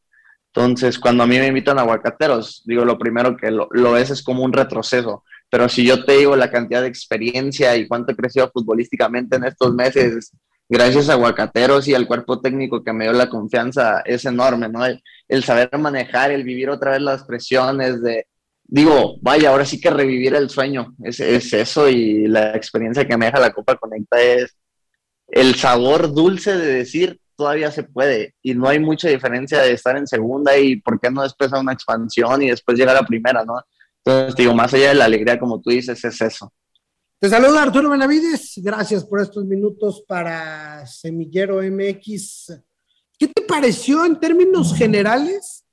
Entonces, 0.55 0.99
cuando 0.99 1.23
a 1.23 1.27
mí 1.27 1.39
me 1.39 1.47
invitan 1.47 1.79
a 1.79 1.83
aguacateros, 1.83 2.63
digo, 2.67 2.85
lo 2.85 2.99
primero 2.99 3.37
que 3.37 3.51
lo, 3.51 3.69
lo 3.71 3.97
es 3.97 4.11
es 4.11 4.23
como 4.23 4.43
un 4.43 4.53
retroceso. 4.53 5.25
Pero 5.51 5.69
si 5.69 5.87
yo 5.87 6.05
te 6.05 6.19
digo 6.19 6.37
la 6.37 6.51
cantidad 6.51 6.83
de 6.83 6.89
experiencia 6.89 7.77
y 7.77 7.89
cuánto 7.89 8.13
he 8.13 8.17
crecido 8.17 8.51
futbolísticamente 8.53 9.37
en 9.37 9.45
estos 9.45 9.75
meses, 9.75 10.33
gracias 10.69 11.09
a 11.09 11.15
Aguacateros 11.15 11.89
y 11.89 11.95
al 11.95 12.07
cuerpo 12.07 12.41
técnico 12.41 12.85
que 12.85 12.93
me 12.93 13.05
dio 13.05 13.13
la 13.13 13.29
confianza, 13.29 14.01
es 14.01 14.25
enorme, 14.25 14.69
¿no? 14.69 14.81
el 14.85 15.45
saber 15.45 15.71
manejar, 15.79 16.31
el 16.31 16.45
vivir 16.45 16.69
otra 16.71 16.93
vez 16.93 17.01
las 17.01 17.25
presiones 17.25 18.03
de, 18.03 18.27
digo, 18.65 19.17
vaya, 19.23 19.51
ahora 19.51 19.65
sí 19.65 19.81
que 19.81 19.91
revivir 19.91 20.35
el 20.35 20.51
sueño, 20.51 20.95
es, 21.03 21.21
es, 21.21 21.53
eso 21.55 21.89
y 21.89 22.29
la 22.29 22.55
experiencia 22.55 23.07
que 23.07 23.17
me 23.17 23.27
deja 23.27 23.41
la 23.41 23.53
Copa 23.53 23.77
Conecta 23.77 24.21
es 24.21 24.57
el 25.29 25.55
sabor 25.55 26.15
dulce 26.15 26.57
de 26.57 26.75
decir 26.75 27.21
todavía 27.37 27.71
se 27.71 27.85
puede 27.85 28.35
y 28.43 28.55
no 28.55 28.69
hay 28.69 28.79
mucha 28.79 29.09
diferencia 29.09 29.61
de 29.61 29.73
estar 29.73 29.97
en 29.97 30.07
segunda 30.07 30.57
y 30.59 30.77
por 30.77 31.01
qué 31.01 31.11
no 31.11 31.23
después 31.23 31.53
a 31.53 31.61
una 31.61 31.73
expansión 31.73 32.43
y 32.43 32.51
después 32.51 32.77
llegar 32.77 32.97
a 32.97 33.07
primera, 33.07 33.45
¿no? 33.45 33.55
Entonces, 34.09 34.37
digo, 34.37 34.55
más 34.55 34.73
allá 34.73 34.89
de 34.89 34.95
la 34.95 35.05
alegría, 35.05 35.39
como 35.39 35.61
tú 35.61 35.69
dices, 35.69 36.03
es 36.03 36.21
eso. 36.23 36.51
Te 37.19 37.29
saluda 37.29 37.63
Arturo 37.63 37.91
Benavides, 37.91 38.55
gracias 38.57 39.05
por 39.05 39.21
estos 39.21 39.45
minutos 39.45 40.03
para 40.09 40.87
Semillero 40.87 41.61
MX. 41.61 42.59
¿Qué 43.19 43.29
te 43.29 43.43
pareció 43.43 44.07
en 44.07 44.19
términos 44.19 44.75
generales 44.75 45.67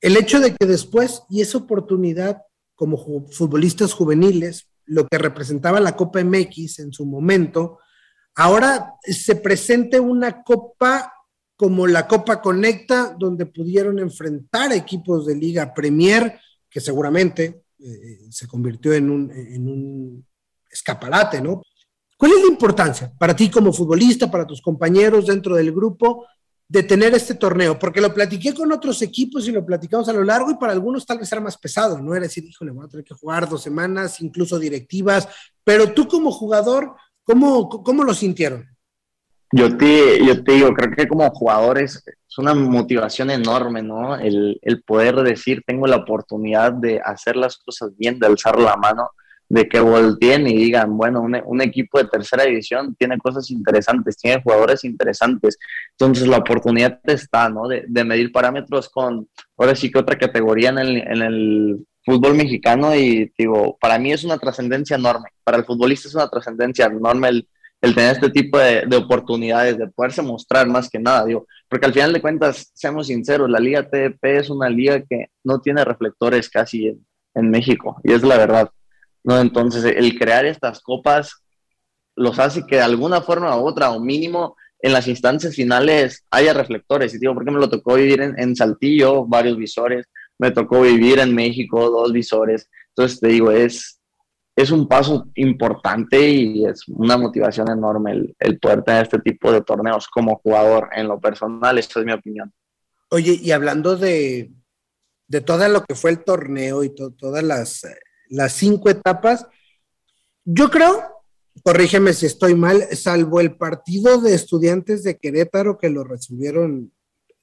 el 0.00 0.16
hecho 0.16 0.40
de 0.40 0.52
que 0.56 0.66
después, 0.66 1.22
y 1.30 1.42
esa 1.42 1.58
oportunidad 1.58 2.42
como 2.74 3.28
futbolistas 3.28 3.92
juveniles, 3.92 4.66
lo 4.84 5.06
que 5.06 5.18
representaba 5.18 5.78
la 5.78 5.94
Copa 5.94 6.24
MX 6.24 6.80
en 6.80 6.92
su 6.92 7.06
momento, 7.06 7.78
ahora 8.34 8.94
se 9.02 9.36
presente 9.36 10.00
una 10.00 10.42
Copa 10.42 11.12
como 11.54 11.86
la 11.86 12.08
Copa 12.08 12.42
Conecta, 12.42 13.14
donde 13.16 13.46
pudieron 13.46 14.00
enfrentar 14.00 14.72
equipos 14.72 15.24
de 15.24 15.36
Liga 15.36 15.72
Premier, 15.72 16.40
que 16.68 16.80
seguramente 16.80 17.62
eh, 17.78 18.26
se 18.30 18.46
convirtió 18.46 18.92
en 18.92 19.10
un, 19.10 19.30
en 19.30 19.68
un 19.68 20.26
escaparate, 20.70 21.40
¿no? 21.40 21.62
¿Cuál 22.16 22.32
es 22.32 22.40
la 22.40 22.48
importancia 22.48 23.12
para 23.18 23.36
ti 23.36 23.50
como 23.50 23.72
futbolista, 23.72 24.30
para 24.30 24.46
tus 24.46 24.62
compañeros 24.62 25.26
dentro 25.26 25.54
del 25.54 25.72
grupo, 25.72 26.26
de 26.68 26.82
tener 26.82 27.14
este 27.14 27.34
torneo, 27.34 27.78
porque 27.78 28.00
lo 28.00 28.12
platiqué 28.12 28.52
con 28.52 28.72
otros 28.72 29.00
equipos 29.02 29.46
y 29.46 29.52
lo 29.52 29.64
platicamos 29.64 30.08
a 30.08 30.12
lo 30.12 30.24
largo 30.24 30.50
y 30.50 30.56
para 30.56 30.72
algunos 30.72 31.06
tal 31.06 31.18
vez 31.18 31.30
era 31.30 31.40
más 31.40 31.56
pesado, 31.56 32.00
¿no? 32.00 32.14
Era 32.14 32.24
decir, 32.24 32.44
híjole, 32.44 32.72
voy 32.72 32.86
a 32.86 32.88
tener 32.88 33.04
que 33.04 33.14
jugar 33.14 33.48
dos 33.48 33.62
semanas, 33.62 34.20
incluso 34.20 34.58
directivas, 34.58 35.28
pero 35.62 35.92
tú 35.92 36.08
como 36.08 36.32
jugador, 36.32 36.94
¿cómo, 37.22 37.68
cómo 37.68 38.02
lo 38.02 38.14
sintieron? 38.14 38.66
Yo 39.52 39.76
te, 39.76 40.24
yo 40.26 40.42
te 40.42 40.52
digo, 40.52 40.74
creo 40.74 40.96
que 40.96 41.06
como 41.06 41.30
jugadores 41.30 42.02
una 42.38 42.54
motivación 42.54 43.30
enorme, 43.30 43.82
¿no? 43.82 44.16
El, 44.16 44.58
el 44.62 44.82
poder 44.82 45.16
decir, 45.16 45.62
tengo 45.66 45.86
la 45.86 45.96
oportunidad 45.96 46.72
de 46.72 47.00
hacer 47.04 47.36
las 47.36 47.56
cosas 47.58 47.96
bien, 47.96 48.18
de 48.18 48.26
alzar 48.26 48.58
la 48.58 48.76
mano, 48.76 49.10
de 49.48 49.68
que 49.68 49.80
volteen 49.80 50.46
y 50.46 50.56
digan, 50.56 50.96
bueno, 50.96 51.22
un, 51.22 51.60
equipo 51.60 51.98
de 51.98 52.08
tercera 52.08 52.44
división 52.44 52.94
tiene 52.96 53.18
cosas 53.18 53.50
interesantes, 53.50 54.16
tiene 54.16 54.42
jugadores 54.42 54.84
interesantes. 54.84 55.58
Entonces 55.92 56.26
la 56.26 56.38
oportunidad 56.38 56.98
está, 57.04 57.48
¿no? 57.48 57.68
De, 57.68 58.04
medir 58.04 58.32
parámetros 58.32 58.88
con, 58.88 59.28
ahora 59.56 59.76
sí 59.76 59.90
que 59.90 59.98
otra 59.98 60.18
categoría 60.18 60.70
en 60.70 60.78
el, 60.78 60.96
en 60.96 61.22
el 61.22 61.86
fútbol 62.04 62.34
mexicano 62.34 62.94
y 62.94 63.32
digo, 63.38 63.76
para 63.80 63.98
mí 63.98 64.12
es 64.12 64.24
una 64.24 64.38
trascendencia 64.38 64.96
enorme, 64.96 65.28
para 65.44 65.58
el 65.58 65.64
futbolista 65.64 66.08
es 66.08 66.14
una 66.14 66.28
trascendencia 66.28 66.86
enorme 66.86 67.28
el, 67.28 67.48
el 67.80 67.94
tener 67.94 68.12
este 68.12 68.30
tipo 68.30 68.58
de, 68.58 68.84
de, 68.86 68.96
oportunidades, 68.96 69.78
de 69.78 69.88
poderse 69.88 70.22
mostrar 70.22 70.66
más 70.68 70.88
que 70.88 70.98
nada, 70.98 71.24
digo, 71.24 71.46
porque 71.68 71.86
al 71.86 71.92
final 71.92 72.12
de 72.12 72.20
cuentas, 72.20 72.70
seamos 72.74 73.08
sinceros, 73.08 73.50
la 73.50 73.58
Liga 73.58 73.88
TDP 73.88 74.24
es 74.24 74.50
una 74.50 74.68
liga 74.68 75.02
que 75.02 75.26
no 75.44 75.60
tiene 75.60 75.84
reflectores 75.84 76.48
casi 76.48 76.88
en, 76.88 77.06
en 77.34 77.50
México, 77.50 78.00
y 78.04 78.12
es 78.12 78.22
la 78.22 78.38
verdad. 78.38 78.70
¿no? 79.24 79.40
Entonces, 79.40 79.84
el 79.84 80.18
crear 80.18 80.46
estas 80.46 80.80
copas 80.80 81.42
los 82.16 82.38
hace 82.38 82.66
que 82.66 82.76
de 82.76 82.82
alguna 82.82 83.20
forma 83.20 83.56
u 83.58 83.66
otra, 83.66 83.90
o 83.90 84.00
mínimo 84.00 84.56
en 84.80 84.92
las 84.92 85.08
instancias 85.08 85.54
finales, 85.54 86.24
haya 86.30 86.52
reflectores. 86.52 87.14
Y 87.14 87.18
digo, 87.18 87.34
porque 87.34 87.50
me 87.50 87.60
lo 87.60 87.68
tocó 87.68 87.94
vivir 87.94 88.20
en, 88.20 88.56
Saltillo, 88.56 89.26
varios 89.26 89.56
visores, 89.56 90.06
me 90.38 90.50
tocó 90.50 90.82
vivir 90.82 91.18
en 91.18 91.34
México, 91.34 91.90
dos 91.90 92.12
visores. 92.12 92.68
Entonces, 92.88 93.20
te 93.20 93.28
digo, 93.28 93.50
es, 93.50 93.95
es 94.56 94.70
un 94.70 94.88
paso 94.88 95.28
importante 95.34 96.28
y 96.28 96.64
es 96.64 96.88
una 96.88 97.16
motivación 97.16 97.70
enorme 97.70 98.12
el, 98.12 98.36
el 98.38 98.58
poder 98.58 98.82
tener 98.82 99.02
este 99.02 99.18
tipo 99.20 99.52
de 99.52 99.60
torneos 99.60 100.08
como 100.08 100.40
jugador 100.42 100.88
en 100.92 101.08
lo 101.08 101.20
personal, 101.20 101.78
esa 101.78 102.00
es 102.00 102.06
mi 102.06 102.12
opinión. 102.12 102.52
Oye, 103.10 103.38
y 103.40 103.52
hablando 103.52 103.96
de, 103.96 104.50
de 105.28 105.40
todo 105.42 105.68
lo 105.68 105.84
que 105.84 105.94
fue 105.94 106.10
el 106.10 106.24
torneo 106.24 106.82
y 106.82 106.94
todas 106.94 107.44
las 107.44 107.84
las 108.28 108.52
cinco 108.52 108.90
etapas. 108.90 109.46
Yo 110.44 110.70
creo, 110.70 111.22
corrígeme 111.62 112.12
si 112.12 112.26
estoy 112.26 112.54
mal, 112.54 112.82
salvo 112.96 113.40
el 113.40 113.56
partido 113.56 114.20
de 114.20 114.34
estudiantes 114.34 115.02
de 115.02 115.18
Querétaro 115.18 115.78
que 115.78 115.90
lo 115.90 116.04
resolvieron 116.04 116.92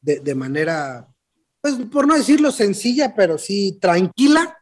de, 0.02 0.36
manera, 0.36 1.08
pues 1.62 1.76
por 1.92 2.08
no 2.08 2.16
decirlo 2.16 2.52
sencilla, 2.52 3.16
pero 3.16 3.38
sí 3.38 3.78
tranquila. 3.80 4.58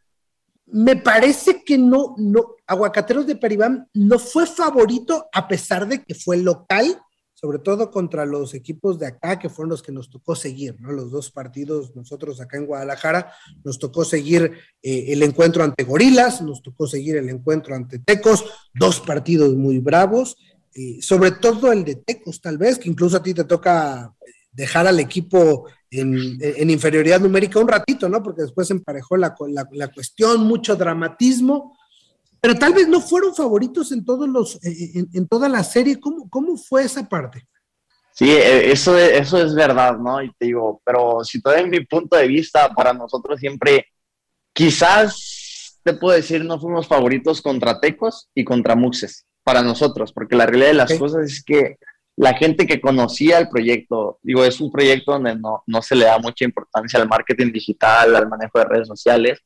Me 0.71 0.95
parece 0.95 1.63
que 1.63 1.77
no, 1.77 2.15
no, 2.17 2.55
Aguacateros 2.65 3.27
de 3.27 3.35
Peribán 3.35 3.89
no 3.93 4.19
fue 4.19 4.47
favorito 4.47 5.27
a 5.33 5.47
pesar 5.47 5.87
de 5.87 6.03
que 6.03 6.15
fue 6.15 6.37
local 6.37 6.97
sobre 7.41 7.57
todo 7.57 7.89
contra 7.89 8.23
los 8.27 8.53
equipos 8.53 8.99
de 8.99 9.07
acá, 9.07 9.39
que 9.39 9.49
fueron 9.49 9.71
los 9.71 9.81
que 9.81 9.91
nos 9.91 10.11
tocó 10.11 10.35
seguir, 10.35 10.79
¿no? 10.79 10.91
Los 10.91 11.09
dos 11.09 11.31
partidos, 11.31 11.95
nosotros 11.95 12.39
acá 12.39 12.57
en 12.57 12.67
Guadalajara, 12.67 13.33
nos 13.63 13.79
tocó 13.79 14.05
seguir 14.05 14.51
eh, 14.83 15.05
el 15.07 15.23
encuentro 15.23 15.63
ante 15.63 15.83
Gorilas, 15.83 16.43
nos 16.43 16.61
tocó 16.61 16.85
seguir 16.85 17.17
el 17.17 17.29
encuentro 17.29 17.73
ante 17.73 17.97
Tecos, 17.97 18.45
dos 18.75 18.99
partidos 18.99 19.55
muy 19.55 19.79
bravos, 19.79 20.37
eh, 20.75 21.01
sobre 21.01 21.31
todo 21.31 21.71
el 21.71 21.83
de 21.83 21.95
Tecos, 21.95 22.41
tal 22.41 22.59
vez, 22.59 22.77
que 22.77 22.89
incluso 22.89 23.17
a 23.17 23.23
ti 23.23 23.33
te 23.33 23.43
toca 23.43 24.13
dejar 24.51 24.85
al 24.85 24.99
equipo 24.99 25.65
en, 25.91 26.69
inferioridad 26.69 27.19
numérica 27.19 27.59
un 27.59 27.67
ratito, 27.67 28.07
¿no? 28.07 28.23
Porque 28.23 28.43
después 28.43 28.71
emparejó 28.71 29.17
la, 29.17 29.35
la, 29.49 29.67
la 29.71 29.87
cuestión, 29.89 30.43
mucho 30.43 30.75
dramatismo, 30.75 31.77
pero 32.39 32.55
tal 32.55 32.73
vez 32.73 32.87
no 32.87 33.01
fueron 33.01 33.35
favoritos 33.35 33.91
en 33.91 34.03
todos 34.03 34.27
los, 34.27 34.55
eh, 34.63 34.71
eh, 34.95 35.05
en, 35.13 35.27
toda 35.27 35.47
la 35.47 35.63
serie. 35.63 35.99
¿Cómo, 35.99 36.29
¿Cómo, 36.29 36.57
fue 36.57 36.83
esa 36.83 37.07
parte? 37.07 37.45
Sí, 38.13 38.31
eh, 38.31 38.71
eso, 38.71 38.97
eso 38.97 39.41
es 39.41 39.53
verdad, 39.53 39.97
¿no? 39.97 40.23
Y 40.23 40.33
te 40.33 40.45
digo, 40.45 40.81
pero 40.83 41.23
si 41.23 41.41
todo 41.41 41.55
en 41.55 41.69
mi 41.69 41.85
punto 41.85 42.17
de 42.17 42.27
vista, 42.27 42.69
para 42.73 42.93
nosotros 42.93 43.39
siempre, 43.39 43.85
quizás 44.53 45.79
te 45.83 45.93
puedo 45.93 46.15
decir, 46.15 46.43
no 46.43 46.59
fuimos 46.59 46.87
favoritos 46.87 47.41
contra 47.41 47.79
Tecos 47.79 48.29
y 48.33 48.43
contra 48.43 48.75
Muxes, 48.75 49.25
para 49.43 49.61
nosotros, 49.61 50.11
porque 50.11 50.35
la 50.35 50.45
realidad 50.45 50.69
de 50.69 50.73
las 50.73 50.93
cosas 50.95 51.31
es 51.31 51.43
que 51.43 51.77
la 52.21 52.35
gente 52.35 52.67
que 52.67 52.79
conocía 52.79 53.39
el 53.39 53.49
proyecto, 53.49 54.19
digo, 54.21 54.45
es 54.45 54.61
un 54.61 54.71
proyecto 54.71 55.13
donde 55.13 55.35
no, 55.35 55.63
no 55.65 55.81
se 55.81 55.95
le 55.95 56.05
da 56.05 56.19
mucha 56.19 56.45
importancia 56.45 57.01
al 57.01 57.07
marketing 57.07 57.51
digital, 57.51 58.15
al 58.15 58.29
manejo 58.29 58.59
de 58.59 58.65
redes 58.65 58.87
sociales, 58.87 59.39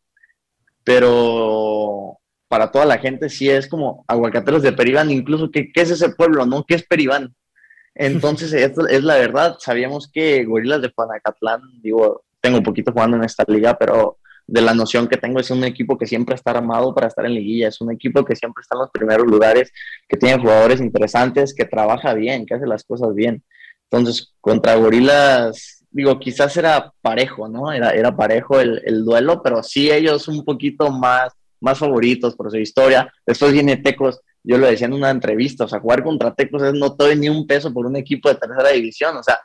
pero 0.83 2.19
para 2.49 2.69
toda 2.69 2.83
la 2.83 2.97
gente 2.97 3.29
sí 3.29 3.49
es 3.49 3.69
como 3.69 4.03
aguacateros 4.09 4.61
de 4.61 4.73
Peribán, 4.73 5.09
incluso 5.09 5.49
¿qué, 5.51 5.71
qué 5.71 5.83
es 5.83 5.91
ese 5.91 6.09
pueblo, 6.09 6.45
no? 6.45 6.65
¿Qué 6.65 6.75
es 6.75 6.85
Peribán? 6.85 7.33
Entonces, 7.95 8.51
esto 8.51 8.85
es 8.89 9.05
la 9.05 9.15
verdad, 9.15 9.55
sabíamos 9.57 10.11
que 10.11 10.43
Gorilas 10.43 10.81
de 10.81 10.89
Panacatlán, 10.89 11.61
digo, 11.81 12.25
tengo 12.41 12.57
un 12.57 12.63
poquito 12.65 12.91
jugando 12.91 13.15
en 13.15 13.23
esta 13.23 13.45
liga, 13.47 13.77
pero 13.77 14.17
de 14.47 14.61
la 14.61 14.73
noción 14.73 15.07
que 15.07 15.17
tengo 15.17 15.39
es 15.39 15.49
un 15.49 15.63
equipo 15.63 15.97
que 15.97 16.05
siempre 16.05 16.35
está 16.35 16.51
armado 16.51 16.93
para 16.93 17.07
estar 17.07 17.25
en 17.25 17.33
liguilla, 17.33 17.67
es 17.67 17.81
un 17.81 17.91
equipo 17.91 18.23
que 18.23 18.35
siempre 18.35 18.61
está 18.61 18.75
en 18.75 18.81
los 18.81 18.91
primeros 18.91 19.25
lugares, 19.25 19.71
que 20.07 20.17
tiene 20.17 20.41
jugadores 20.41 20.81
interesantes, 20.81 21.53
que 21.53 21.65
trabaja 21.65 22.13
bien, 22.13 22.45
que 22.45 22.55
hace 22.55 22.67
las 22.67 22.83
cosas 22.83 23.13
bien. 23.15 23.43
Entonces, 23.89 24.33
contra 24.41 24.75
Gorilas, 24.75 25.83
digo, 25.89 26.19
quizás 26.19 26.55
era 26.57 26.93
parejo, 27.01 27.47
¿no? 27.47 27.71
Era, 27.71 27.91
era 27.91 28.15
parejo 28.15 28.59
el, 28.59 28.81
el 28.85 29.03
duelo, 29.03 29.41
pero 29.43 29.63
sí 29.63 29.91
ellos 29.91 30.27
un 30.27 30.43
poquito 30.43 30.91
más 30.91 31.33
más 31.65 31.79
favoritos 31.79 32.35
por 32.35 32.51
su 32.51 32.57
historia. 32.57 33.11
Después 33.25 33.51
viene 33.51 33.77
Tecos, 33.77 34.21
yo 34.43 34.57
lo 34.57 34.67
decía 34.67 34.87
en 34.87 34.93
una 34.93 35.09
entrevista, 35.09 35.65
o 35.65 35.67
sea, 35.67 35.79
jugar 35.79 36.03
contra 36.03 36.33
Tecos 36.33 36.61
es 36.61 36.73
no 36.73 36.95
te 36.95 37.15
ni 37.15 37.27
un 37.27 37.47
peso 37.47 37.73
por 37.73 37.85
un 37.85 37.95
equipo 37.95 38.29
de 38.29 38.35
tercera 38.35 38.69
división, 38.69 39.17
o 39.17 39.23
sea, 39.23 39.39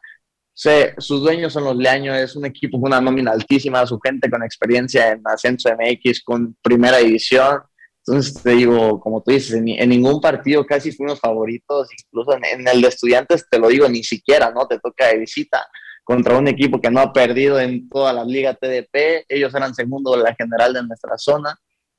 sus 0.98 1.20
dueños 1.22 1.52
son 1.52 1.64
los 1.64 1.76
Leaños, 1.76 2.16
es 2.18 2.36
un 2.36 2.44
equipo 2.44 2.78
con 2.78 2.88
una 2.88 3.00
nómina 3.00 3.30
altísima, 3.30 3.86
su 3.86 3.98
gente 3.98 4.30
con 4.30 4.42
experiencia 4.42 5.12
en 5.12 5.22
ascenso 5.24 5.70
MX, 5.70 6.22
con 6.22 6.56
primera 6.60 6.98
división. 6.98 7.62
Entonces 8.06 8.42
te 8.42 8.50
digo, 8.50 9.00
como 9.00 9.22
tú 9.22 9.30
dices, 9.30 9.54
en, 9.54 9.64
ningún 9.64 10.20
partido 10.20 10.66
casi 10.66 10.92
fuimos 10.92 11.20
favoritos, 11.20 11.88
incluso 11.98 12.34
en, 12.34 12.44
en, 12.44 12.68
el 12.68 12.82
de 12.82 12.88
estudiantes, 12.88 13.46
te 13.48 13.58
lo 13.58 13.68
digo, 13.68 13.88
ni 13.88 14.02
siquiera, 14.02 14.50
¿no? 14.50 14.66
Te 14.66 14.78
toca 14.78 15.06
de 15.08 15.18
visita 15.18 15.66
contra 16.04 16.36
un 16.36 16.48
equipo 16.48 16.80
que 16.80 16.90
no 16.90 17.00
ha 17.00 17.12
perdido 17.12 17.60
en 17.60 17.88
toda 17.88 18.12
la 18.12 18.24
liga 18.24 18.54
TDP, 18.54 19.24
ellos 19.28 19.54
eran 19.54 19.74
segundo 19.74 20.16
de 20.16 20.24
la 20.24 20.34
general 20.34 20.72
de 20.72 20.82
nuestra 20.82 21.16
zona. 21.16 21.58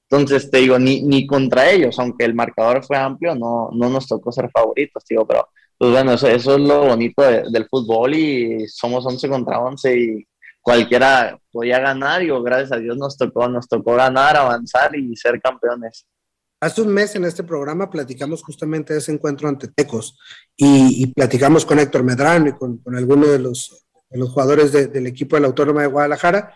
Entonces, 0.10 0.52
te 0.52 0.58
digo, 0.58 0.78
ni, 0.78 1.02
ni 1.02 1.26
contra 1.26 1.71
ellos, 1.71 1.97
aunque 1.97 2.26
el 2.26 2.36
marcador 2.36 2.84
fue 2.84 2.97
amplio, 2.97 3.34
no, 3.34 3.69
no 3.71 3.89
nos 3.89 4.08
tocó 4.08 4.32
ser 4.32 4.50
favoritos, 4.52 5.04
digo, 5.10 5.26
pero 5.26 5.47
pues 5.82 5.94
bueno, 5.94 6.13
eso, 6.13 6.28
eso 6.28 6.54
es 6.58 6.62
lo 6.62 6.89
bonito 6.89 7.24
del 7.24 7.67
fútbol 7.67 8.13
y 8.13 8.67
somos 8.67 9.04
11 9.04 9.28
contra 9.28 9.60
11 9.60 9.98
y 9.98 10.28
cualquiera 10.62 11.36
podía 11.52 11.80
ganar 11.80 12.22
y 12.22 12.30
gracias 12.44 12.74
a 12.74 12.78
Dios 12.78 12.96
nos 12.98 13.17
tocó, 13.17 13.50
nos 13.50 13.67
tocó 13.67 13.96
ganar, 13.96 14.38
avanzar 14.38 14.96
y 14.96 15.15
ser 15.15 15.41
campeones. 15.41 16.06
Hace 16.60 16.84
un 16.84 16.89
mes 16.89 17.15
en 17.15 17.26
este 17.26 17.41
programa 17.41 17.89
platicamos 17.89 18.44
justamente 18.44 18.94
de 18.94 19.00
ese 19.00 19.12
encuentro 19.12 19.50
ante 19.50 19.70
Tecos 19.70 20.20
y, 20.56 21.08
platicamos 21.13 21.65
con 21.65 21.80
Héctor 21.80 22.04
Medrano 22.04 22.50
y 22.50 22.54
con, 22.54 22.78
con 22.78 22.96
algunos 22.96 23.30
de 23.30 23.39
los, 23.39 23.84
de 24.12 24.20
los 24.20 24.30
jugadores 24.30 24.72
del 24.72 25.08
equipo 25.08 25.36
de 25.36 25.39
la 25.39 25.48
Autónoma 25.48 25.82
de 25.82 25.88
Guadalajara 25.88 26.54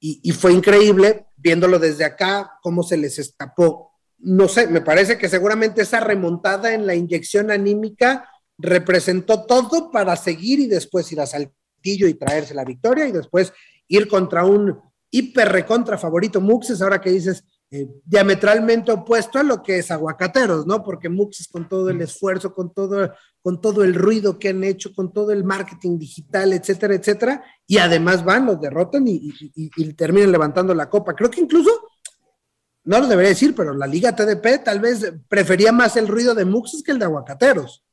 y, 0.00 0.32
fue 0.32 0.52
increíble 0.52 1.26
viéndolo 1.36 1.78
desde 1.78 2.04
acá, 2.04 2.58
cómo 2.60 2.82
se 2.82 2.96
les 2.96 3.16
escapó. 3.20 3.92
No 4.18 4.48
sé, 4.48 4.66
me 4.66 4.80
parece 4.80 5.18
que 5.18 5.28
seguramente 5.28 5.82
esa 5.82 6.00
remontada 6.00 6.74
en 6.74 6.84
la 6.84 6.96
inyección 6.96 7.52
anímica 7.52 8.28
representó 8.58 9.44
todo 9.44 9.90
para 9.90 10.16
seguir 10.16 10.60
y 10.60 10.66
después 10.66 11.10
ir 11.12 11.20
a 11.20 11.26
Saltillo 11.26 12.08
y 12.08 12.14
traerse 12.14 12.54
la 12.54 12.64
victoria 12.64 13.06
y 13.06 13.12
después 13.12 13.52
ir 13.88 14.08
contra 14.08 14.44
un 14.44 14.80
hiper 15.10 15.50
recontra 15.50 15.98
favorito 15.98 16.40
Muxes, 16.40 16.82
ahora 16.82 17.00
que 17.00 17.10
dices, 17.10 17.44
eh, 17.70 17.88
diametralmente 18.04 18.92
opuesto 18.92 19.38
a 19.38 19.42
lo 19.42 19.62
que 19.62 19.78
es 19.78 19.90
Aguacateros, 19.90 20.66
¿no? 20.66 20.84
Porque 20.84 21.08
Muxes 21.08 21.48
con 21.48 21.68
todo 21.68 21.90
el 21.90 22.00
esfuerzo, 22.00 22.54
con 22.54 22.72
todo, 22.72 23.12
con 23.42 23.60
todo 23.60 23.82
el 23.82 23.94
ruido 23.94 24.38
que 24.38 24.50
han 24.50 24.62
hecho, 24.62 24.94
con 24.94 25.12
todo 25.12 25.32
el 25.32 25.42
marketing 25.42 25.98
digital, 25.98 26.52
etcétera, 26.52 26.94
etcétera, 26.94 27.44
y 27.66 27.78
además 27.78 28.24
van, 28.24 28.46
los 28.46 28.60
derrotan 28.60 29.04
y, 29.08 29.32
terminan 29.94 30.32
levantando 30.32 30.74
la 30.74 30.88
copa. 30.88 31.14
Creo 31.14 31.30
que 31.30 31.40
incluso, 31.40 31.70
no 32.84 33.00
lo 33.00 33.08
debería 33.08 33.30
decir, 33.30 33.54
pero 33.54 33.74
la 33.74 33.86
Liga 33.86 34.14
TDP 34.14 34.62
tal 34.62 34.80
vez 34.80 35.12
prefería 35.28 35.72
más 35.72 35.96
el 35.96 36.08
ruido 36.08 36.34
de 36.34 36.44
Muxes 36.44 36.82
que 36.82 36.92
el 36.92 36.98
de 36.98 37.06
Aguacateros. 37.06 37.85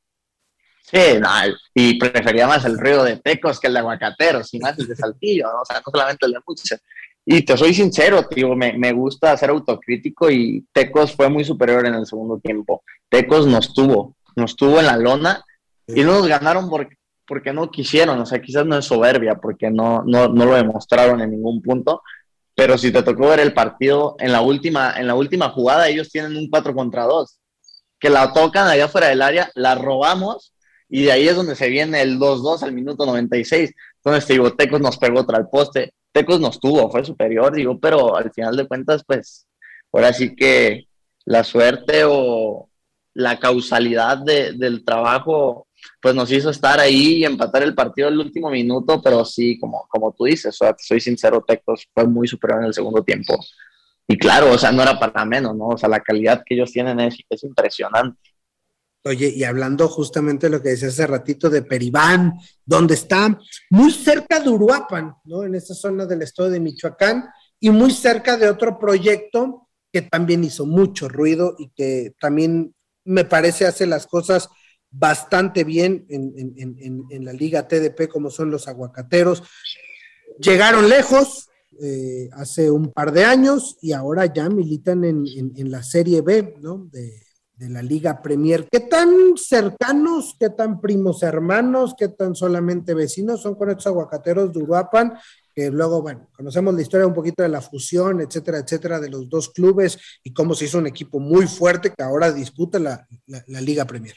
Sí, 0.84 1.20
no, 1.20 1.30
y 1.74 1.98
prefería 1.98 2.46
más 2.46 2.66
el 2.66 2.78
ruido 2.78 3.04
de 3.04 3.18
Tecos 3.18 3.60
que 3.60 3.68
el 3.68 3.74
de 3.74 3.80
Aguacateros, 3.80 4.54
y 4.54 4.60
más 4.60 4.78
el 4.78 4.88
de 4.88 4.96
Saltillo, 4.96 5.46
¿no? 5.52 5.62
o 5.62 5.66
sea, 5.66 5.78
no 5.78 5.92
solamente 5.92 6.26
el 6.26 6.34
de 6.34 6.40
Muxes. 6.46 6.82
Y 7.26 7.42
te 7.44 7.56
soy 7.56 7.74
sincero, 7.74 8.28
tío, 8.28 8.54
me, 8.54 8.74
me, 8.74 8.92
gusta 8.92 9.36
ser 9.38 9.50
autocrítico 9.50 10.30
y 10.30 10.68
Tecos 10.74 11.16
fue 11.16 11.30
muy 11.30 11.46
superior 11.46 11.86
en 11.86 11.94
el 11.94 12.06
segundo 12.06 12.38
tiempo. 12.38 12.84
Tecos 13.08 13.48
nos 13.48 13.74
tuvo, 13.74 14.18
nos 14.36 14.58
tuvo 14.58 14.80
en 14.82 14.88
la 14.88 14.98
lona 14.98 15.44
y 15.88 16.04
no 16.04 16.20
nos 16.20 16.28
ganaron 16.28 16.70
porque, 16.70 16.98
porque 17.26 17.54
no 17.54 17.72
quisieron, 17.72 18.20
o 18.20 18.26
sea, 18.26 18.42
quizás 18.42 18.66
no 18.66 18.78
es 18.78 18.86
soberbia, 18.86 19.36
porque 19.36 19.72
no, 19.72 20.04
no, 20.06 20.28
no 20.28 20.46
lo 20.46 20.56
demostraron 20.56 21.22
en 21.22 21.32
ningún 21.32 21.62
punto, 21.62 22.02
pero 22.56 22.78
si 22.78 22.92
te 22.92 23.04
tocó 23.04 23.30
ver 23.30 23.40
el 23.40 23.54
partido, 23.54 24.16
en 24.20 24.34
la 24.34 24.42
última, 24.42 24.94
en 25.00 25.08
la 25.08 25.16
última 25.16 25.50
jugada 25.50 25.88
ellos 25.88 26.10
tienen 26.10 26.36
un 26.36 26.50
4 26.50 26.76
contra 26.76 27.06
2, 27.06 27.40
que 28.00 28.10
la 28.10 28.34
tocan 28.34 28.68
allá 28.68 28.90
fuera 28.90 29.08
del 29.08 29.22
área, 29.22 29.50
la 29.56 29.76
robamos 29.76 30.53
y 30.96 31.06
de 31.06 31.12
ahí 31.12 31.28
es 31.28 31.36
donde 31.36 31.56
se 31.56 31.70
viene 31.70 32.04
el 32.04 32.20
2-2 32.20 32.62
al 32.62 32.72
minuto 32.72 33.04
96. 33.04 33.74
Entonces, 33.96 34.28
te 34.28 34.34
digo, 34.34 34.54
Tecos 34.54 34.80
nos 34.80 35.00
pegó 35.00 35.22
otra 35.22 35.40
al 35.40 35.50
poste, 35.50 35.96
Tecos 36.12 36.40
nos 36.40 36.60
tuvo, 36.60 36.92
fue 36.92 37.04
superior, 37.04 37.52
digo, 37.52 37.80
pero 37.80 38.16
al 38.16 38.32
final 38.32 38.56
de 38.56 38.68
cuentas, 38.68 39.04
pues, 39.04 39.48
ahora 39.92 40.14
sí 40.14 40.36
que 40.36 40.86
la 41.26 41.44
suerte 41.44 42.04
o 42.06 42.70
la 43.16 43.40
causalidad 43.40 44.20
del 44.20 44.86
trabajo 44.86 45.68
pues 46.00 46.14
nos 46.14 46.32
hizo 46.32 46.52
estar 46.52 46.80
ahí 46.80 47.18
y 47.18 47.26
empatar 47.26 47.64
el 47.64 47.74
partido 47.74 48.08
el 48.08 48.20
último 48.20 48.52
minuto, 48.52 49.02
pero 49.02 49.26
sí, 49.26 49.58
como, 49.60 49.88
como 49.90 50.14
tú 50.14 50.26
dices, 50.26 50.56
soy 50.78 51.00
sincero, 51.00 51.44
Tecos 51.46 51.88
fue 51.92 52.06
muy 52.06 52.28
superior 52.28 52.60
en 52.60 52.68
el 52.68 52.74
segundo 52.76 53.04
tiempo. 53.04 53.44
Y 54.08 54.16
claro, 54.16 54.52
o 54.52 54.58
sea, 54.60 54.72
no 54.72 54.84
era 54.84 55.00
para 55.00 55.26
menos, 55.26 55.56
¿no? 55.56 55.70
O 55.70 55.78
sea, 55.78 55.90
la 55.90 56.02
calidad 56.02 56.44
que 56.46 56.54
ellos 56.54 56.72
tienen 56.72 57.00
es, 57.00 57.18
es 57.28 57.44
impresionante. 57.44 58.33
Oye, 59.06 59.30
y 59.36 59.44
hablando 59.44 59.90
justamente 59.90 60.48
de 60.48 60.52
lo 60.52 60.62
que 60.62 60.70
decía 60.70 60.88
hace 60.88 61.06
ratito 61.06 61.50
de 61.50 61.64
Peribán, 61.64 62.40
donde 62.66 62.94
está 62.94 63.38
muy 63.70 63.92
cerca 63.92 64.40
de 64.40 64.50
Uruapan, 64.50 65.14
¿no? 65.26 65.44
En 65.44 65.56
esa 65.56 65.74
zona 65.74 66.06
del 66.06 66.22
estado 66.22 66.50
de 66.50 66.62
Michoacán, 66.62 67.26
y 67.60 67.70
muy 67.70 67.92
cerca 67.92 68.38
de 68.38 68.50
otro 68.50 68.80
proyecto 68.80 69.70
que 69.92 70.02
también 70.02 70.44
hizo 70.44 70.66
mucho 70.66 71.10
ruido 71.10 71.56
y 71.58 71.70
que 71.70 72.16
también 72.20 72.74
me 73.06 73.26
parece 73.26 73.66
hace 73.66 73.86
las 73.86 74.08
cosas 74.08 74.50
bastante 74.90 75.64
bien 75.64 76.06
en, 76.10 77.26
la 77.26 77.34
liga 77.34 77.68
TDP 77.68 78.08
como 78.10 78.30
son 78.30 78.52
los 78.52 78.68
aguacateros. 78.68 79.44
Llegaron 80.40 80.88
lejos 80.88 81.50
eh, 81.82 82.30
hace 82.34 82.72
un 82.72 82.92
par 82.92 83.12
de 83.12 83.26
años 83.26 83.78
y 83.82 83.92
ahora 83.92 84.32
ya 84.32 84.50
militan 84.50 85.04
en, 85.04 85.72
la 85.72 85.84
Serie 85.84 86.22
B 86.22 86.56
¿no? 86.62 86.88
de, 86.92 87.24
la 87.60 87.82
Liga 87.82 88.22
Premier. 88.22 88.68
¿Qué 88.72 88.82
tan 88.82 89.38
cercanos, 89.38 90.36
qué 90.40 90.50
tan 90.50 90.82
primos 90.82 91.24
hermanos, 91.24 91.96
qué 91.98 92.10
tan 92.10 92.36
solamente 92.36 92.94
vecinos 92.94 93.42
son 93.42 93.56
con 93.56 93.70
estos 93.70 93.88
aguacateros 93.88 94.54
de 94.54 94.64
Uruapan? 94.64 95.14
Que 95.54 95.70
luego, 95.70 96.02
bueno, 96.02 96.30
conocemos 96.36 96.74
la 96.74 96.82
historia 96.82 97.08
un 97.08 97.14
poquito 97.14 97.44
de 97.44 97.50
la 97.50 97.62
fusión, 97.62 98.22
etcétera, 98.22 98.60
etcétera, 98.60 99.00
de 99.00 99.10
los 99.10 99.30
dos 99.30 99.50
clubes 99.50 100.00
y 100.24 100.34
cómo 100.34 100.56
se 100.56 100.66
hizo 100.66 100.80
un 100.80 100.88
equipo 100.88 101.20
muy 101.20 101.48
fuerte 101.48 101.94
que 101.96 102.04
ahora 102.04 102.32
disputa 102.32 102.80
la 102.80 103.08
Liga 103.62 103.86
Premier. 103.86 104.16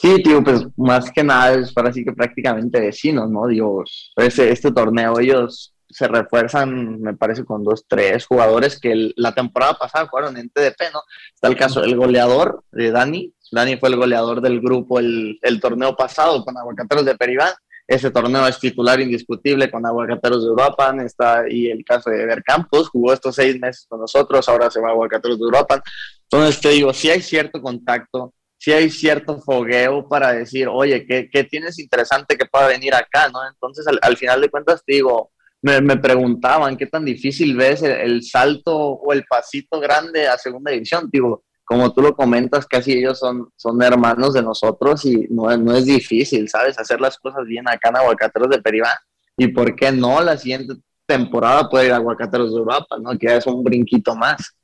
Sí, 0.00 0.22
tío, 0.22 0.44
pues 0.44 0.64
más 0.76 1.10
que 1.10 1.24
nada 1.24 1.54
es 1.54 1.72
para 1.72 1.88
así 1.90 2.04
que 2.04 2.12
prácticamente 2.12 2.78
vecinos, 2.78 3.28
¿no? 3.28 3.48
Dios, 3.48 4.12
este, 4.14 4.52
este 4.52 4.70
torneo 4.70 5.18
ellos 5.18 5.74
se 5.88 6.08
refuerzan, 6.08 7.00
me 7.00 7.14
parece, 7.14 7.44
con 7.44 7.64
dos, 7.64 7.84
tres 7.86 8.26
jugadores 8.26 8.78
que 8.80 9.12
la 9.16 9.34
temporada 9.34 9.74
pasada 9.74 10.06
jugaron 10.06 10.36
en 10.36 10.50
TDP, 10.50 10.92
¿no? 10.92 11.02
Está 11.34 11.48
el 11.48 11.56
caso 11.56 11.80
del 11.80 11.96
goleador 11.96 12.64
de 12.72 12.90
Dani. 12.90 13.34
Dani 13.50 13.76
fue 13.78 13.88
el 13.88 13.96
goleador 13.96 14.40
del 14.40 14.60
grupo 14.60 14.98
el, 14.98 15.38
el 15.42 15.60
torneo 15.60 15.96
pasado 15.96 16.44
con 16.44 16.56
Aguacateros 16.56 17.04
de 17.04 17.16
Peribán. 17.16 17.52
Ese 17.86 18.10
torneo 18.10 18.46
es 18.46 18.58
titular 18.58 19.00
indiscutible 19.00 19.70
con 19.70 19.86
Aguacateros 19.86 20.42
de 20.42 20.48
Europa. 20.48 20.94
Está 21.02 21.44
y 21.48 21.70
el 21.70 21.84
caso 21.84 22.10
de 22.10 22.26
Ver 22.26 22.42
Campos, 22.42 22.90
jugó 22.90 23.14
estos 23.14 23.34
seis 23.34 23.58
meses 23.58 23.86
con 23.88 24.00
nosotros, 24.00 24.46
ahora 24.48 24.70
se 24.70 24.80
va 24.80 24.88
a 24.88 24.92
Aguacateros 24.92 25.38
de 25.38 25.44
Europa. 25.44 25.82
Entonces 26.30 26.60
te 26.60 26.68
digo, 26.68 26.92
sí 26.92 27.08
hay 27.08 27.22
cierto 27.22 27.62
contacto, 27.62 28.34
si 28.58 28.72
hay 28.72 28.90
cierto 28.90 29.40
fogueo 29.40 30.08
para 30.08 30.32
decir, 30.32 30.68
oye, 30.68 31.06
¿qué, 31.06 31.30
qué 31.32 31.44
tienes 31.44 31.78
interesante 31.78 32.36
que 32.36 32.46
pueda 32.46 32.66
venir 32.66 32.92
acá? 32.92 33.28
¿no? 33.28 33.38
Entonces, 33.48 33.86
al, 34.02 34.16
final 34.16 34.40
de 34.40 34.50
cuentas, 34.50 34.82
digo, 34.86 35.30
me, 35.62 35.80
me, 35.80 35.96
preguntaban 35.96 36.76
qué 36.76 36.86
tan 36.86 37.04
difícil 37.04 37.56
ves 37.56 37.82
el, 37.82 38.22
salto 38.22 38.76
o 38.76 39.12
el 39.12 39.24
pasito 39.24 39.80
grande 39.80 40.28
a 40.28 40.38
segunda 40.38 40.70
división. 40.70 41.08
Digo, 41.12 41.44
como 41.64 41.92
tú 41.92 42.00
lo 42.00 42.14
comentas, 42.14 42.66
casi 42.66 42.92
ellos 42.92 43.18
son, 43.18 43.50
son 43.56 43.82
hermanos 43.82 44.34
de 44.34 44.42
nosotros 44.42 45.04
y 45.04 45.26
no, 45.30 45.54
no 45.56 45.76
es 45.76 45.84
difícil, 45.84 46.48
¿sabes? 46.48 46.78
Hacer 46.78 47.00
las 47.00 47.18
cosas 47.18 47.44
bien 47.44 47.68
acá 47.68 47.90
en 47.90 47.96
Aguacateros 47.96 48.50
de 48.50 48.62
Peribán. 48.62 48.96
Y 49.36 49.48
por 49.48 49.74
qué 49.76 49.92
no 49.92 50.20
la 50.22 50.36
siguiente 50.36 50.74
temporada 51.06 51.68
puede 51.68 51.86
ir 51.86 51.92
a 51.92 51.96
Aguacateros 51.96 52.52
de 52.52 52.58
Europa, 52.58 52.96
¿no? 53.00 53.18
Que 53.18 53.36
es 53.36 53.46
un 53.46 53.62
brinquito 53.64 54.14
más. 54.14 54.54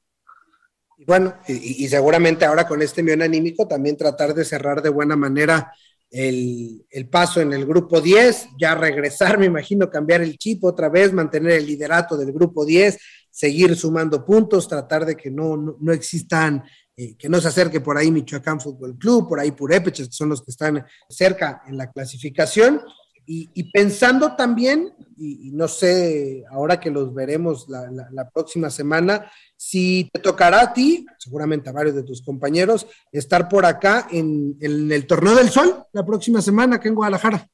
Y 0.97 1.05
bueno, 1.05 1.35
y, 1.49 1.89
seguramente 1.89 2.45
ahora 2.45 2.67
con 2.67 2.81
este 2.81 3.01
envío 3.01 3.23
anímico 3.23 3.67
también 3.67 3.97
tratar 3.97 4.33
de 4.33 4.45
cerrar 4.45 4.81
de 4.81 4.91
buena 4.91 5.17
manera 5.17 5.73
el, 6.14 7.09
paso 7.11 7.40
en 7.40 7.53
el 7.53 7.66
grupo 7.66 8.00
10, 8.00 8.50
ya 8.57 8.77
regresar, 8.77 9.37
me 9.38 9.46
imagino, 9.46 9.90
cambiar 9.90 10.22
el 10.22 10.38
chip 10.38 10.64
otra 10.64 10.88
vez, 10.88 11.12
mantener 11.12 11.53
el 11.53 11.66
liderato 11.66 12.16
del 12.16 12.33
grupo 12.33 12.64
10, 12.64 12.98
seguir 13.31 13.74
sumando 13.74 14.24
puntos, 14.24 14.68
tratar 14.68 15.05
de 15.05 15.16
que 15.16 15.31
no, 15.31 15.57
no, 15.57 15.92
existan, 15.92 16.62
eh, 16.96 17.16
que 17.16 17.29
no 17.29 17.40
se 17.40 17.48
acerque 17.48 17.81
por 17.81 17.98
ahí 17.98 18.12
Michoacán 18.12 18.61
Fútbol 18.61 18.96
Club, 18.96 19.29
por 19.29 19.40
ahí 19.40 19.50
Purépeches, 19.50 20.07
que 20.07 20.14
son 20.14 20.29
los 20.29 20.40
que 20.40 20.53
están 20.53 20.87
cerca 21.09 21.62
en 21.66 21.77
la 21.77 21.90
clasificación. 21.90 22.81
Y, 23.27 23.71
pensando 23.73 24.37
también, 24.37 24.93
y, 25.17 25.51
no 25.53 25.69
sé, 25.69 26.45
ahora 26.51 26.79
que 26.79 26.91
los 26.91 27.15
veremos 27.15 27.67
la 27.69 28.31
próxima 28.31 28.71
semana, 28.71 29.31
si 29.67 30.11
te 30.13 30.21
tocará 30.21 30.61
a 30.61 30.73
ti, 30.75 31.07
seguramente 31.19 31.71
a 31.71 31.73
varios 31.73 31.95
de 31.95 32.03
tus 32.03 32.21
compañeros, 32.21 32.87
estar 33.11 33.49
por 33.49 33.65
acá 33.65 34.09
en, 34.11 34.57
el 34.61 35.07
Torneo 35.07 35.35
del 35.35 35.49
Sol 35.49 35.85
la 35.93 36.05
próxima 36.05 36.43
semana 36.43 36.77
acá 36.77 36.89
en 36.89 36.95
Guadalajara. 36.95 37.49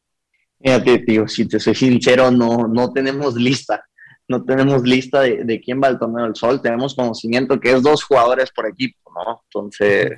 Fíjate, 0.61 0.99
tío, 1.01 1.29
si 1.29 1.47
te 1.47 1.61
soy 1.61 1.77
sincero, 1.77 2.33
no, 2.33 2.67
no 2.67 2.93
tenemos 2.93 3.37
lista. 3.37 3.85
No 4.27 4.45
tenemos 4.45 4.83
lista 4.83 5.23
de, 5.23 5.61
quién 5.61 5.81
va 5.83 5.87
al 5.87 6.01
Torneo 6.01 6.25
del 6.25 6.35
Sol. 6.35 6.61
Tenemos 6.61 6.97
conocimiento 6.97 7.61
que 7.61 7.73
es 7.73 7.83
dos 7.83 8.03
jugadores 8.03 8.51
por 8.51 8.67
equipo, 8.67 8.99
¿no? 9.15 9.43
Entonces, 9.45 10.11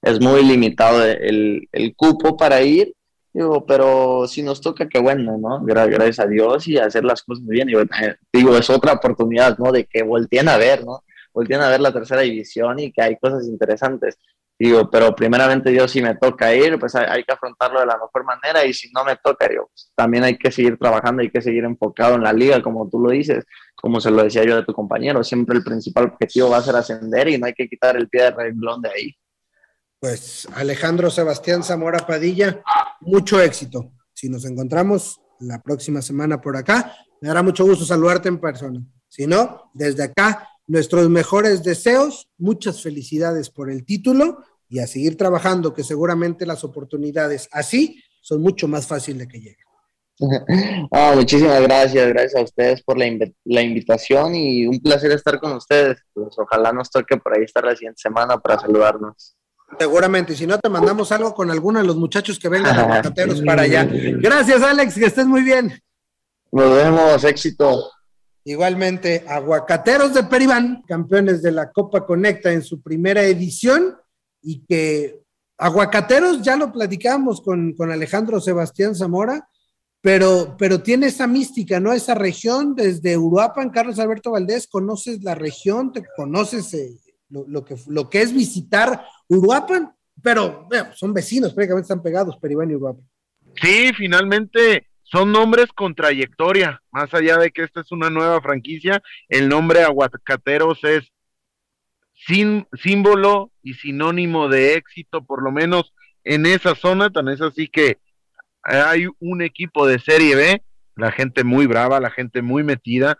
es 0.00 0.20
muy 0.20 0.44
limitado 0.44 1.04
el, 1.04 1.68
el 1.72 1.94
cupo 1.96 2.36
para 2.36 2.62
ir. 2.62 2.94
Digo, 3.32 3.64
pero 3.64 4.26
si 4.26 4.42
nos 4.42 4.60
toca, 4.60 4.88
qué 4.88 4.98
bueno, 4.98 5.38
¿no? 5.38 5.64
Gracias 5.64 6.20
a 6.20 6.26
Dios 6.26 6.68
y 6.68 6.76
hacer 6.76 7.04
las 7.04 7.22
cosas 7.22 7.46
bien. 7.46 7.68
Eh, 7.70 8.16
digo, 8.32 8.56
es 8.56 8.68
otra 8.68 8.92
oportunidad, 8.92 9.56
¿no? 9.58 9.72
De 9.72 9.86
que 9.86 10.02
volteen 10.02 10.48
a 10.48 10.58
ver, 10.58 10.84
¿no? 10.84 11.02
volvían 11.32 11.62
a 11.62 11.68
ver 11.68 11.80
la 11.80 11.92
tercera 11.92 12.22
división 12.22 12.78
y 12.78 12.92
que 12.92 13.02
hay 13.02 13.16
cosas 13.16 13.46
interesantes. 13.46 14.18
Digo, 14.58 14.88
pero 14.90 15.14
primeramente 15.14 15.74
yo 15.74 15.88
si 15.88 16.00
me 16.00 16.14
toca 16.14 16.54
ir, 16.54 16.78
pues 16.78 16.94
hay, 16.94 17.24
que 17.24 17.32
afrontarlo 17.32 17.80
de 17.80 17.86
la 17.86 17.94
mejor 17.94 18.24
manera 18.24 18.64
y 18.64 18.72
si 18.72 18.92
no 18.92 19.04
me 19.04 19.16
toca, 19.16 19.48
digo, 19.48 19.68
pues, 19.68 19.90
también 19.96 20.22
hay 20.22 20.38
que 20.38 20.52
seguir 20.52 20.78
trabajando, 20.78 21.22
hay 21.22 21.30
que 21.30 21.42
seguir 21.42 21.64
enfocado 21.64 22.14
en 22.14 22.22
la 22.22 22.32
liga, 22.32 22.62
como 22.62 22.88
tú 22.88 23.00
lo 23.00 23.10
dices, 23.10 23.44
como 23.74 24.00
se 24.00 24.10
lo 24.10 24.22
decía 24.22 24.44
yo 24.44 24.56
de 24.56 24.64
tu 24.64 24.72
compañero, 24.72 25.24
siempre 25.24 25.56
el 25.56 25.64
principal 25.64 26.04
objetivo 26.04 26.50
va 26.50 26.58
a 26.58 26.62
ser 26.62 26.76
ascender 26.76 27.28
y 27.28 27.38
no 27.38 27.46
hay 27.46 27.54
que 27.54 27.68
quitar 27.68 27.96
el 27.96 28.08
pie 28.08 28.24
de 28.24 28.30
renglón 28.30 28.82
de 28.82 28.90
ahí. 28.90 29.16
Pues 30.02 30.48
Alejandro 30.56 31.12
Sebastián 31.12 31.62
Zamora 31.62 32.04
Padilla, 32.04 32.60
mucho 33.02 33.40
éxito. 33.40 33.92
Si 34.12 34.28
nos 34.28 34.44
encontramos 34.44 35.20
la 35.38 35.62
próxima 35.62 36.02
semana 36.02 36.40
por 36.40 36.56
acá, 36.56 36.92
me 37.20 37.28
dará 37.28 37.44
mucho 37.44 37.64
gusto 37.64 37.84
saludarte 37.84 38.28
en 38.28 38.40
persona. 38.40 38.82
Si 39.06 39.28
no, 39.28 39.70
desde 39.74 40.02
acá 40.02 40.48
nuestros 40.66 41.08
mejores 41.08 41.62
deseos, 41.62 42.28
muchas 42.36 42.82
felicidades 42.82 43.48
por 43.48 43.70
el 43.70 43.84
título 43.84 44.42
y 44.68 44.80
a 44.80 44.88
seguir 44.88 45.16
trabajando, 45.16 45.72
que 45.72 45.84
seguramente 45.84 46.46
las 46.46 46.64
oportunidades 46.64 47.48
así 47.52 48.02
son 48.22 48.42
mucho 48.42 48.66
más 48.66 48.88
fáciles 48.88 49.20
de 49.20 49.28
que 49.28 49.38
lleguen. 49.38 49.66
Ah, 50.90 51.12
muchísimas 51.14 51.62
gracias, 51.62 52.08
gracias 52.08 52.34
a 52.34 52.42
ustedes 52.42 52.82
por 52.82 52.98
la, 52.98 53.06
invitación 53.62 54.34
y 54.34 54.66
un 54.66 54.80
placer 54.80 55.12
estar 55.12 55.38
con 55.38 55.52
ustedes. 55.52 56.00
Pues 56.12 56.36
ojalá 56.36 56.72
nos 56.72 56.90
toque 56.90 57.16
por 57.18 57.36
ahí 57.36 57.44
estar 57.44 57.64
la 57.64 57.76
siguiente 57.76 58.00
semana 58.02 58.36
para 58.38 58.58
saludarnos. 58.58 59.36
Seguramente, 59.78 60.36
si 60.36 60.46
no 60.46 60.58
te 60.58 60.68
mandamos 60.68 61.10
algo 61.12 61.34
con 61.34 61.50
alguno 61.50 61.80
de 61.80 61.86
los 61.86 61.96
muchachos 61.96 62.38
que 62.38 62.48
vengan 62.48 62.78
a 62.78 62.82
Aguacateros 62.84 63.42
para 63.42 63.62
allá. 63.62 63.88
Gracias, 63.90 64.62
Alex, 64.62 64.94
que 64.94 65.06
estés 65.06 65.26
muy 65.26 65.42
bien. 65.42 65.72
Nos 66.50 66.76
vemos, 66.76 67.24
éxito. 67.24 67.90
Igualmente, 68.44 69.24
Aguacateros 69.26 70.14
de 70.14 70.24
Peribán, 70.24 70.82
campeones 70.86 71.42
de 71.42 71.52
la 71.52 71.70
Copa 71.70 72.04
Conecta 72.04 72.52
en 72.52 72.62
su 72.62 72.82
primera 72.82 73.22
edición, 73.22 73.96
y 74.42 74.64
que 74.66 75.22
Aguacateros 75.56 76.42
ya 76.42 76.56
lo 76.56 76.72
platicamos 76.72 77.40
con, 77.40 77.74
Alejandro 77.90 78.40
Sebastián 78.40 78.96
Zamora, 78.96 79.48
pero, 80.00 80.56
pero 80.58 80.82
tiene 80.82 81.06
esa 81.06 81.28
mística, 81.28 81.78
¿no? 81.78 81.92
Esa 81.92 82.14
región, 82.14 82.74
desde 82.74 83.16
Uruapan, 83.16 83.70
Carlos 83.70 84.00
Alberto 84.00 84.32
Valdés, 84.32 84.66
conoces 84.66 85.22
la 85.22 85.36
región, 85.36 85.92
te 85.92 86.02
conoces 86.16 86.74
eh, 86.74 86.98
lo, 87.28 87.64
que, 87.64 87.76
lo 87.86 88.10
que 88.10 88.22
es 88.22 88.32
visitar 88.34 89.04
Uruapan, 89.36 89.94
pero 90.22 90.68
son 90.94 91.14
vecinos, 91.14 91.54
prácticamente 91.54 91.86
están 91.86 92.02
pegados, 92.02 92.36
Peribán 92.36 92.70
y 92.70 92.74
Uruapan. 92.74 93.08
Sí, 93.60 93.92
finalmente 93.96 94.88
son 95.02 95.32
nombres 95.32 95.66
con 95.74 95.94
trayectoria, 95.94 96.82
más 96.90 97.12
allá 97.14 97.38
de 97.38 97.50
que 97.50 97.62
esta 97.62 97.80
es 97.80 97.92
una 97.92 98.10
nueva 98.10 98.40
franquicia, 98.40 99.02
el 99.28 99.48
nombre 99.48 99.82
Aguacateros 99.82 100.82
es 100.84 101.12
símbolo 102.74 103.50
y 103.62 103.74
sinónimo 103.74 104.48
de 104.48 104.74
éxito, 104.74 105.24
por 105.24 105.42
lo 105.42 105.50
menos 105.50 105.92
en 106.24 106.46
esa 106.46 106.74
zona, 106.74 107.10
tan 107.10 107.28
es 107.28 107.40
así 107.40 107.68
que 107.68 107.98
hay 108.62 109.06
un 109.18 109.42
equipo 109.42 109.86
de 109.86 109.98
Serie 109.98 110.36
B, 110.36 110.62
la 110.94 111.10
gente 111.10 111.42
muy 111.42 111.66
brava, 111.66 112.00
la 112.00 112.10
gente 112.10 112.42
muy 112.42 112.62
metida, 112.62 113.18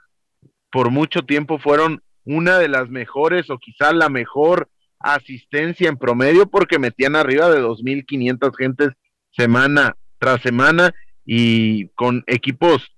por 0.70 0.90
mucho 0.90 1.22
tiempo 1.22 1.58
fueron 1.58 2.02
una 2.24 2.58
de 2.58 2.68
las 2.68 2.88
mejores 2.90 3.50
o 3.50 3.58
quizá 3.58 3.92
la 3.92 4.08
mejor 4.08 4.68
asistencia 5.02 5.88
en 5.88 5.96
promedio 5.96 6.46
porque 6.46 6.78
metían 6.78 7.16
arriba 7.16 7.50
de 7.50 7.60
2.500 7.60 8.56
gentes 8.56 8.88
semana 9.30 9.96
tras 10.18 10.40
semana 10.42 10.94
y 11.24 11.88
con 11.88 12.24
equipos 12.26 12.92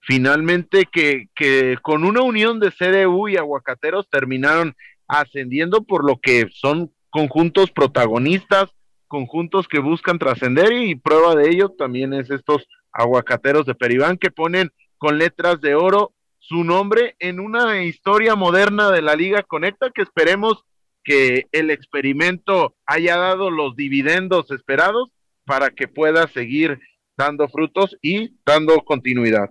finalmente 0.00 0.86
que, 0.90 1.28
que 1.34 1.78
con 1.82 2.04
una 2.04 2.22
unión 2.22 2.60
de 2.60 2.70
CDU 2.70 3.28
y 3.28 3.36
aguacateros 3.36 4.08
terminaron 4.10 4.74
ascendiendo 5.08 5.84
por 5.84 6.04
lo 6.04 6.18
que 6.20 6.48
son 6.52 6.92
conjuntos 7.10 7.70
protagonistas, 7.70 8.70
conjuntos 9.06 9.68
que 9.68 9.78
buscan 9.78 10.18
trascender 10.18 10.72
y 10.72 10.94
prueba 10.94 11.34
de 11.34 11.50
ello 11.50 11.70
también 11.70 12.14
es 12.14 12.30
estos 12.30 12.66
aguacateros 12.92 13.66
de 13.66 13.74
Peribán 13.74 14.16
que 14.16 14.30
ponen 14.30 14.70
con 14.98 15.18
letras 15.18 15.60
de 15.60 15.74
oro 15.74 16.12
su 16.38 16.64
nombre 16.64 17.14
en 17.18 17.38
una 17.38 17.82
historia 17.84 18.34
moderna 18.34 18.90
de 18.90 19.02
la 19.02 19.14
Liga 19.14 19.42
Conecta 19.42 19.90
que 19.90 20.02
esperemos 20.02 20.64
que 21.04 21.46
el 21.52 21.70
experimento 21.70 22.74
haya 22.86 23.16
dado 23.16 23.50
los 23.50 23.76
dividendos 23.76 24.50
esperados 24.50 25.10
para 25.44 25.70
que 25.70 25.88
pueda 25.88 26.28
seguir 26.28 26.78
dando 27.16 27.48
frutos 27.48 27.96
y 28.00 28.36
dando 28.44 28.80
continuidad. 28.80 29.50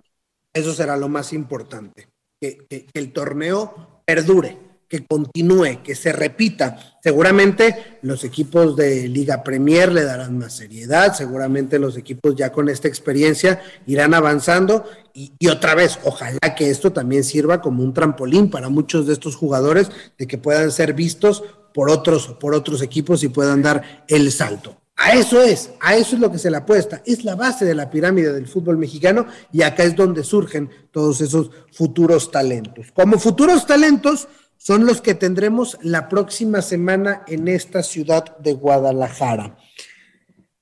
Eso 0.54 0.72
será 0.72 0.96
lo 0.96 1.08
más 1.08 1.32
importante, 1.32 2.08
que, 2.40 2.58
que, 2.68 2.86
el 2.94 3.12
torneo 3.12 4.02
perdure 4.04 4.71
que 4.92 5.06
continúe, 5.06 5.82
que 5.82 5.94
se 5.94 6.12
repita. 6.12 6.98
Seguramente 7.02 7.96
los 8.02 8.24
equipos 8.24 8.76
de 8.76 9.08
Liga 9.08 9.42
Premier 9.42 9.90
le 9.90 10.04
darán 10.04 10.36
más 10.36 10.52
seriedad, 10.52 11.14
seguramente 11.14 11.78
los 11.78 11.96
equipos 11.96 12.36
ya 12.36 12.52
con 12.52 12.68
esta 12.68 12.88
experiencia 12.88 13.62
irán 13.86 14.12
avanzando 14.12 14.84
y, 15.14 15.32
otra 15.48 15.74
vez, 15.74 15.98
ojalá 16.04 16.54
que 16.54 16.68
esto 16.68 16.92
también 16.92 17.24
sirva 17.24 17.62
como 17.62 17.82
un 17.82 17.94
trampolín 17.94 18.50
para 18.50 18.68
muchos 18.68 19.06
de 19.06 19.14
estos 19.14 19.34
jugadores 19.34 19.90
de 20.18 20.26
que 20.26 20.36
puedan 20.36 20.70
ser 20.70 20.92
vistos 20.92 21.42
por 21.72 21.88
otros, 21.88 22.36
por 22.38 22.54
otros 22.54 22.82
equipos 22.82 23.24
y 23.24 23.28
puedan 23.28 23.62
dar 23.62 24.04
el 24.08 24.30
salto. 24.30 24.76
A 24.96 25.12
eso 25.14 25.40
es, 25.40 25.70
a 25.80 25.96
eso 25.96 26.16
es 26.16 26.20
lo 26.20 26.30
que 26.30 26.38
se 26.38 26.50
le 26.50 26.58
apuesta. 26.58 27.02
Es 27.06 27.24
la 27.24 27.34
base 27.34 27.64
de 27.64 27.74
la 27.74 27.90
pirámide 27.90 28.32
del 28.32 28.46
fútbol 28.46 28.76
mexicano 28.76 29.26
y 29.50 29.62
acá 29.62 29.84
es 29.84 29.96
donde 29.96 30.22
surgen 30.22 30.68
todos 30.90 31.22
esos 31.22 31.50
futuros 31.72 32.30
talentos. 32.30 32.92
Como 32.92 33.18
futuros 33.18 33.66
talentos, 33.66 34.28
son 34.62 34.86
los 34.86 35.00
que 35.00 35.16
tendremos 35.16 35.76
la 35.82 36.08
próxima 36.08 36.62
semana 36.62 37.24
en 37.26 37.48
esta 37.48 37.82
ciudad 37.82 38.36
de 38.38 38.52
Guadalajara. 38.52 39.58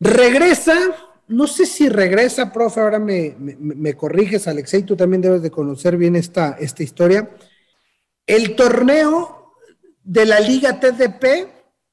Regresa, 0.01 0.75
no 1.29 1.47
sé 1.47 1.67
si 1.67 1.91
regresa, 1.91 2.51
profe, 2.51 2.81
ahora 2.81 2.99
me, 2.99 3.37
me, 3.39 3.95
corriges, 3.95 4.49
Alexei, 4.49 4.85
tú 4.85 4.97
también 4.97 5.21
debes 5.21 5.43
de 5.43 5.51
conocer 5.51 5.99
bien 5.99 6.17
esta, 6.17 6.57
esta 6.59 6.83
historia. 6.83 7.29
El 8.27 8.57
torneo 8.57 9.53
de 10.03 10.25
la 10.25 10.41
Liga 10.41 10.81
TDP, 10.81 11.51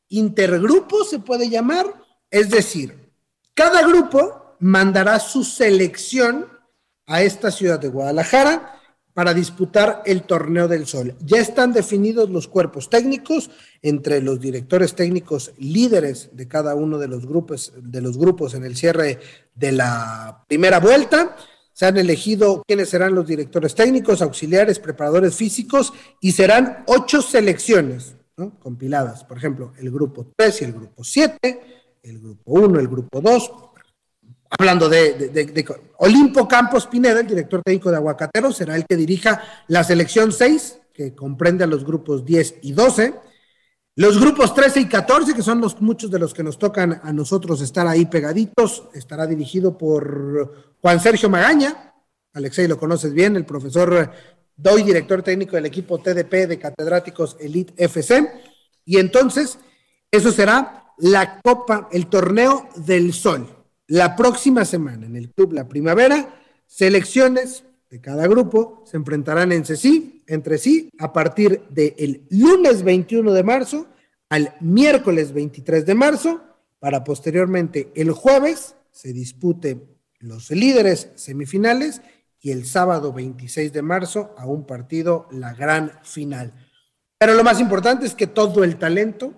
intergrupo 0.07 1.03
se 1.03 1.19
puede 1.19 1.49
llamar, 1.49 1.87
es 2.31 2.49
decir, 2.49 3.11
cada 3.53 3.85
grupo 3.85 4.55
mandará 4.61 5.19
su 5.19 5.43
selección 5.43 6.47
a 7.05 7.21
esta 7.21 7.51
ciudad 7.51 7.81
de 7.81 7.89
Guadalajara 7.89 8.76
para 9.17 9.33
disputar 9.33 10.03
el 10.05 10.27
torneo 10.27 10.67
del 10.67 10.85
sol. 10.85 11.15
Ya 11.25 11.39
están 11.39 11.73
definidos 11.73 12.29
los 12.29 12.47
cuerpos 12.47 12.87
técnicos 12.87 13.49
entre 13.81 14.21
los 14.21 14.39
directores 14.39 14.93
técnicos 14.93 15.53
líderes 15.57 16.29
de 16.33 16.47
cada 16.47 16.75
uno 16.75 16.99
de 16.99 17.07
los 17.07 17.25
grupos, 17.25 17.73
de 17.81 17.99
los 17.99 18.15
grupos 18.15 18.53
en 18.53 18.63
el 18.63 18.75
cierre 18.77 19.17
de 19.55 19.71
la 19.71 20.45
primera 20.47 20.79
vuelta. 20.79 21.35
Se 21.73 21.87
han 21.87 21.97
elegido 21.97 22.61
quiénes 22.67 22.89
serán 22.89 23.15
los 23.15 23.25
directores 23.25 23.73
técnicos, 23.73 24.21
auxiliares, 24.21 24.77
preparadores 24.77 25.33
físicos 25.33 25.93
y 26.21 26.33
serán 26.33 26.83
ocho 26.85 27.23
selecciones 27.23 28.17
compiladas. 28.59 29.23
Por 29.23 29.39
ejemplo, 29.39 29.73
el 29.79 29.89
grupo 29.89 30.31
3 30.37 30.61
y 30.61 30.65
el 30.65 30.73
grupo 30.73 31.03
7, 31.03 31.59
el 32.03 32.19
grupo 32.19 32.51
1, 32.51 32.79
el 32.79 32.87
grupo 32.87 33.19
2, 33.19 33.51
hablando 34.49 34.89
de, 34.89 35.29
de, 35.29 35.75
Olimpo 35.97 36.47
Campos 36.47 36.87
Pineda, 36.87 37.19
el 37.19 37.27
director 37.27 37.61
técnico 37.63 37.89
de 37.89 37.97
Aguacatero, 37.97 38.51
será 38.51 38.75
el 38.75 38.85
que 38.85 38.95
dirija 38.95 39.41
la 39.67 39.83
selección 39.83 40.31
6, 40.31 40.79
que 40.93 41.15
comprende 41.15 41.63
a 41.63 41.67
los 41.67 41.83
grupos 41.83 42.25
10 42.25 42.55
y 42.61 42.71
12. 42.71 43.13
Los 43.95 44.19
grupos 44.19 44.53
13 44.53 44.81
y 44.81 44.85
14, 44.85 45.33
que 45.33 45.41
son 45.41 45.59
los, 45.59 45.81
muchos 45.81 46.11
de 46.11 46.19
los 46.19 46.33
que 46.33 46.43
nos 46.43 46.59
tocan 46.59 46.99
a 47.03 47.11
nosotros 47.11 47.61
estar 47.61 47.87
ahí 47.87 48.05
pegaditos, 48.05 48.83
estará 48.93 49.25
dirigido 49.25 49.77
por 49.77 50.75
Juan 50.81 50.99
Sergio 50.99 51.29
Magaña. 51.29 51.93
Alexei 52.33 52.67
lo 52.67 52.77
conoces 52.77 53.13
bien, 53.13 53.35
el 53.35 53.45
profesor 53.45 54.11
Doy, 54.55 54.83
director 54.83 55.21
técnico 55.23 55.55
del 55.55 55.65
equipo 55.65 55.99
TDP 55.99 56.47
de 56.47 56.59
Catedráticos 56.59 57.37
Elite 57.39 57.73
FC. 57.77 58.31
Y 58.85 58.97
entonces, 58.97 59.57
eso 60.11 60.31
será 60.31 60.93
la 60.99 61.41
Copa, 61.41 61.89
el 61.91 62.07
torneo 62.07 62.69
del 62.75 63.13
Sol 63.13 63.56
la 63.87 64.15
próxima 64.15 64.65
semana 64.65 65.05
en 65.05 65.15
el 65.15 65.31
Club 65.31 65.53
La 65.53 65.67
Primavera, 65.67 66.41
selecciones 66.65 67.63
de 67.89 68.01
cada 68.01 68.27
grupo 68.27 68.83
se 68.85 68.97
enfrentarán 68.97 69.51
en 69.53 69.65
sí, 69.65 70.23
entre 70.27 70.57
sí 70.57 70.89
a 70.99 71.13
partir 71.13 71.63
del 71.69 72.25
lunes 72.29 72.83
21 72.83 73.31
de 73.31 73.43
marzo 73.43 73.87
al 74.29 74.55
miércoles 74.59 75.31
23 75.33 75.85
de 75.85 75.95
marzo, 75.95 76.41
para 76.79 77.03
posteriormente 77.03 77.91
el 77.95 78.11
jueves 78.11 78.75
se 78.91 79.13
dispute 79.13 79.79
los 80.19 80.51
líderes 80.51 81.11
semifinales 81.15 82.01
y 82.41 82.51
el 82.51 82.65
sábado 82.65 83.13
26 83.13 83.71
de 83.71 83.81
marzo 83.81 84.35
a 84.37 84.45
un 84.45 84.65
partido 84.65 85.27
la 85.31 85.53
gran 85.53 85.93
final. 86.03 86.53
Pero 87.17 87.33
lo 87.33 87.43
más 87.43 87.59
importante 87.59 88.05
es 88.05 88.15
que 88.15 88.27
todo 88.27 88.63
el 88.63 88.77
talento 88.77 89.33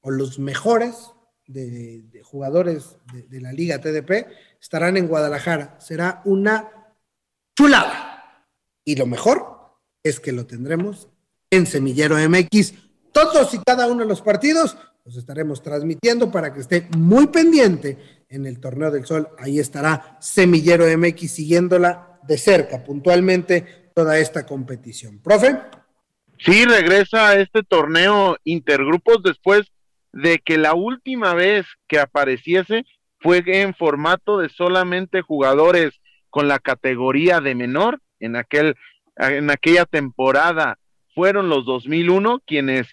o 0.00 0.10
los 0.10 0.38
mejores 0.38 1.12
de, 1.48 2.22
jugadores 2.22 2.98
de, 3.12 3.22
de, 3.22 3.40
la 3.40 3.52
Liga 3.52 3.80
TDP 3.80 4.28
estarán 4.60 4.96
en 4.96 5.08
Guadalajara. 5.08 5.76
Será 5.80 6.22
una 6.24 6.94
chulada. 7.56 8.46
Y 8.84 8.94
lo 8.94 9.06
mejor 9.06 9.74
es 10.02 10.20
que 10.20 10.32
lo 10.32 10.46
tendremos 10.46 11.08
en 11.50 11.66
Semillero 11.66 12.16
MX. 12.16 12.74
Todos 13.12 13.52
y 13.54 13.58
cada 13.58 13.88
uno 13.88 14.02
de 14.02 14.08
los 14.08 14.22
partidos 14.22 14.76
los 15.04 15.16
estaremos 15.16 15.62
transmitiendo 15.62 16.30
para 16.30 16.52
que 16.52 16.60
esté 16.60 16.86
muy 16.96 17.28
pendiente 17.28 18.24
en 18.28 18.46
el 18.46 18.60
Torneo 18.60 18.90
del 18.90 19.06
Sol. 19.06 19.28
Ahí 19.38 19.58
estará 19.58 20.18
Semillero 20.20 20.84
MX 20.98 21.30
siguiéndola 21.30 22.20
de 22.22 22.36
cerca, 22.36 22.84
puntualmente, 22.84 23.90
toda 23.94 24.18
esta 24.18 24.44
competición. 24.44 25.18
Profe. 25.20 25.58
Sí, 26.38 26.64
regresa 26.66 27.30
a 27.30 27.40
este 27.40 27.62
torneo 27.62 28.36
intergrupos 28.44 29.22
después 29.24 29.72
de 30.12 30.38
que 30.38 30.58
la 30.58 30.74
última 30.74 31.34
vez 31.34 31.66
que 31.86 31.98
apareciese 31.98 32.84
fue 33.20 33.42
en 33.46 33.74
formato 33.74 34.38
de 34.38 34.48
solamente 34.48 35.22
jugadores 35.22 36.00
con 36.30 36.48
la 36.48 36.58
categoría 36.58 37.40
de 37.40 37.54
menor 37.54 38.00
en 38.20 38.36
aquel 38.36 38.76
en 39.16 39.50
aquella 39.50 39.84
temporada. 39.84 40.78
Fueron 41.14 41.48
los 41.48 41.66
2001 41.66 42.40
quienes 42.46 42.86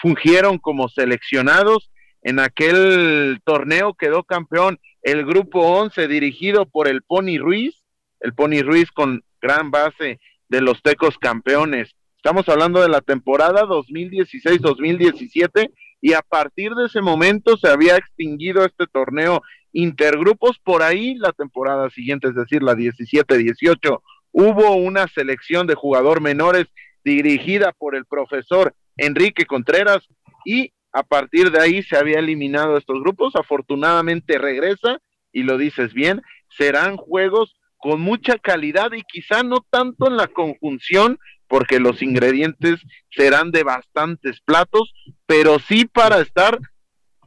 fungieron 0.00 0.58
como 0.58 0.88
seleccionados. 0.88 1.90
En 2.22 2.40
aquel 2.40 3.40
torneo 3.44 3.94
quedó 3.94 4.24
campeón 4.24 4.80
el 5.02 5.24
grupo 5.24 5.60
11 5.60 6.08
dirigido 6.08 6.66
por 6.66 6.88
el 6.88 7.02
Pony 7.02 7.38
Ruiz 7.38 7.82
el 8.22 8.34
Pony 8.34 8.62
Ruiz 8.62 8.90
con 8.90 9.22
gran 9.40 9.70
base 9.70 10.18
de 10.48 10.60
los 10.60 10.82
Tecos 10.82 11.16
campeones. 11.18 11.94
Estamos 12.16 12.48
hablando 12.48 12.80
de 12.80 12.88
la 12.88 13.00
temporada 13.00 13.62
2016-2017 13.64 15.70
y 16.02 16.14
a 16.14 16.20
partir 16.20 16.72
de 16.72 16.86
ese 16.86 17.00
momento 17.00 17.56
se 17.56 17.68
había 17.68 17.96
extinguido 17.96 18.64
este 18.66 18.86
torneo 18.88 19.40
intergrupos 19.72 20.58
por 20.58 20.82
ahí 20.82 21.14
la 21.14 21.32
temporada 21.32 21.88
siguiente, 21.90 22.28
es 22.28 22.34
decir, 22.34 22.62
la 22.62 22.74
17-18, 22.74 24.02
hubo 24.32 24.74
una 24.74 25.06
selección 25.06 25.66
de 25.66 25.76
jugador 25.76 26.20
menores 26.20 26.66
dirigida 27.04 27.72
por 27.72 27.94
el 27.94 28.04
profesor 28.04 28.74
Enrique 28.96 29.46
Contreras 29.46 30.06
y 30.44 30.72
a 30.92 31.04
partir 31.04 31.52
de 31.52 31.60
ahí 31.60 31.82
se 31.84 31.96
había 31.96 32.18
eliminado 32.18 32.76
estos 32.76 33.00
grupos, 33.00 33.36
afortunadamente 33.36 34.38
regresa 34.38 34.98
y 35.32 35.44
lo 35.44 35.56
dices 35.56 35.94
bien, 35.94 36.20
serán 36.50 36.96
juegos 36.96 37.56
con 37.78 38.00
mucha 38.00 38.38
calidad 38.38 38.92
y 38.92 39.02
quizá 39.02 39.44
no 39.44 39.64
tanto 39.70 40.08
en 40.08 40.16
la 40.16 40.26
conjunción 40.26 41.18
porque 41.52 41.78
los 41.78 42.00
ingredientes 42.00 42.80
serán 43.14 43.50
de 43.50 43.62
bastantes 43.62 44.40
platos, 44.40 44.90
pero 45.26 45.58
sí 45.58 45.84
para 45.84 46.22
estar 46.22 46.58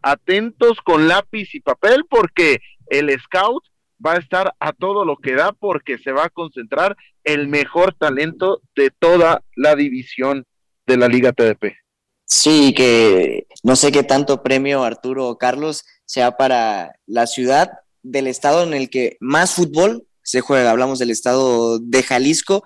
atentos 0.01 0.81
con 0.83 1.07
lápiz 1.07 1.53
y 1.53 1.59
papel, 1.59 2.05
porque 2.09 2.57
el 2.87 3.15
scout 3.19 3.63
va 4.03 4.13
a 4.13 4.17
estar 4.17 4.55
a 4.59 4.73
todo 4.73 5.05
lo 5.05 5.17
que 5.17 5.35
da, 5.35 5.51
porque 5.51 5.99
se 5.99 6.11
va 6.11 6.25
a 6.25 6.29
concentrar 6.31 6.97
el 7.23 7.47
mejor 7.47 7.93
talento 7.93 8.63
de 8.75 8.89
toda 8.89 9.43
la 9.55 9.75
división 9.75 10.47
de 10.87 10.97
la 10.97 11.07
Liga 11.07 11.31
TDP. 11.31 11.75
Sí, 12.25 12.73
que 12.75 13.45
no 13.61 13.75
sé 13.75 13.91
qué 13.91 14.01
tanto 14.01 14.41
premio 14.41 14.83
Arturo 14.83 15.27
o 15.27 15.37
Carlos 15.37 15.85
sea 16.05 16.31
para 16.35 16.93
la 17.05 17.27
ciudad 17.27 17.69
del 18.01 18.25
estado 18.25 18.63
en 18.63 18.73
el 18.73 18.89
que 18.89 19.17
más 19.19 19.53
fútbol 19.53 20.07
se 20.23 20.41
juega. 20.41 20.71
Hablamos 20.71 20.97
del 20.97 21.11
estado 21.11 21.77
de 21.77 22.01
Jalisco, 22.01 22.63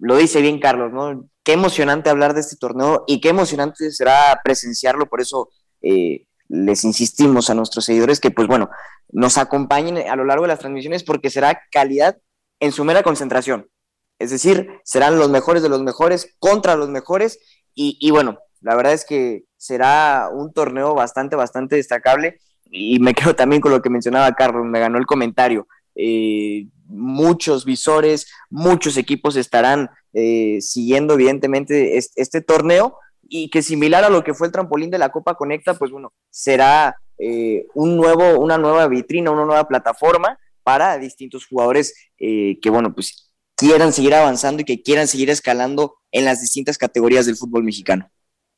lo 0.00 0.16
dice 0.16 0.40
bien 0.40 0.58
Carlos, 0.58 0.92
¿no? 0.92 1.28
Qué 1.44 1.52
emocionante 1.52 2.10
hablar 2.10 2.34
de 2.34 2.40
este 2.40 2.56
torneo 2.56 3.04
y 3.06 3.20
qué 3.20 3.28
emocionante 3.28 3.90
será 3.92 4.40
presenciarlo, 4.42 5.06
por 5.06 5.20
eso 5.20 5.50
eh, 5.82 6.26
les 6.48 6.84
insistimos 6.84 7.50
a 7.50 7.54
nuestros 7.54 7.84
seguidores 7.84 8.18
que, 8.18 8.30
pues 8.30 8.48
bueno, 8.48 8.70
nos 9.08 9.38
acompañen 9.38 9.98
a 10.08 10.16
lo 10.16 10.24
largo 10.24 10.44
de 10.44 10.48
las 10.48 10.58
transmisiones 10.58 11.04
porque 11.04 11.30
será 11.30 11.62
calidad 11.70 12.18
en 12.60 12.72
su 12.72 12.84
mera 12.84 13.02
concentración. 13.02 13.68
Es 14.18 14.30
decir, 14.30 14.68
serán 14.84 15.18
los 15.18 15.30
mejores 15.30 15.62
de 15.62 15.68
los 15.68 15.82
mejores 15.82 16.34
contra 16.38 16.76
los 16.76 16.88
mejores 16.88 17.38
y, 17.74 17.96
y 18.00 18.10
bueno, 18.10 18.38
la 18.60 18.74
verdad 18.74 18.92
es 18.92 19.04
que 19.04 19.44
será 19.56 20.28
un 20.32 20.52
torneo 20.52 20.94
bastante, 20.94 21.36
bastante 21.36 21.76
destacable 21.76 22.38
y 22.64 22.98
me 23.00 23.14
quedo 23.14 23.34
también 23.34 23.60
con 23.60 23.72
lo 23.72 23.82
que 23.82 23.90
mencionaba 23.90 24.32
Carlos, 24.32 24.64
me 24.64 24.80
ganó 24.80 24.98
el 24.98 25.06
comentario. 25.06 25.66
Eh, 25.94 26.66
muchos 26.86 27.64
visores, 27.64 28.26
muchos 28.48 28.96
equipos 28.96 29.36
estarán 29.36 29.90
eh, 30.12 30.58
siguiendo 30.60 31.14
evidentemente 31.14 31.96
este, 31.96 32.40
torneo 32.40 32.96
y 33.22 33.48
que 33.50 33.62
similar 33.62 34.04
a 34.04 34.10
lo 34.10 34.24
que 34.24 34.34
fue 34.34 34.48
el 34.48 34.52
trampolín 34.52 34.90
de 34.90 34.98
la 34.98 35.10
Copa 35.10 35.34
Conecta, 35.34 35.74
pues 35.74 35.90
bueno, 35.90 36.12
será 36.30 36.96
eh, 37.18 37.66
un 37.74 37.96
nuevo, 37.96 38.40
una 38.40 38.58
nueva 38.58 38.88
vitrina, 38.88 39.30
una 39.30 39.44
nueva 39.44 39.68
plataforma 39.68 40.38
para 40.62 40.98
distintos 40.98 41.46
jugadores 41.46 41.94
que, 42.18 42.58
bueno, 42.70 42.94
pues 42.94 43.32
quieran 43.56 43.92
seguir 43.92 44.14
avanzando 44.14 44.62
y 44.62 44.64
que 44.64 44.82
quieran 44.82 45.08
seguir 45.08 45.30
escalando 45.30 45.96
en 46.12 46.24
las 46.24 46.40
distintas 46.40 46.76
categorías 46.76 47.26
del 47.26 47.36
fútbol 47.36 47.64
mexicano 47.64 48.10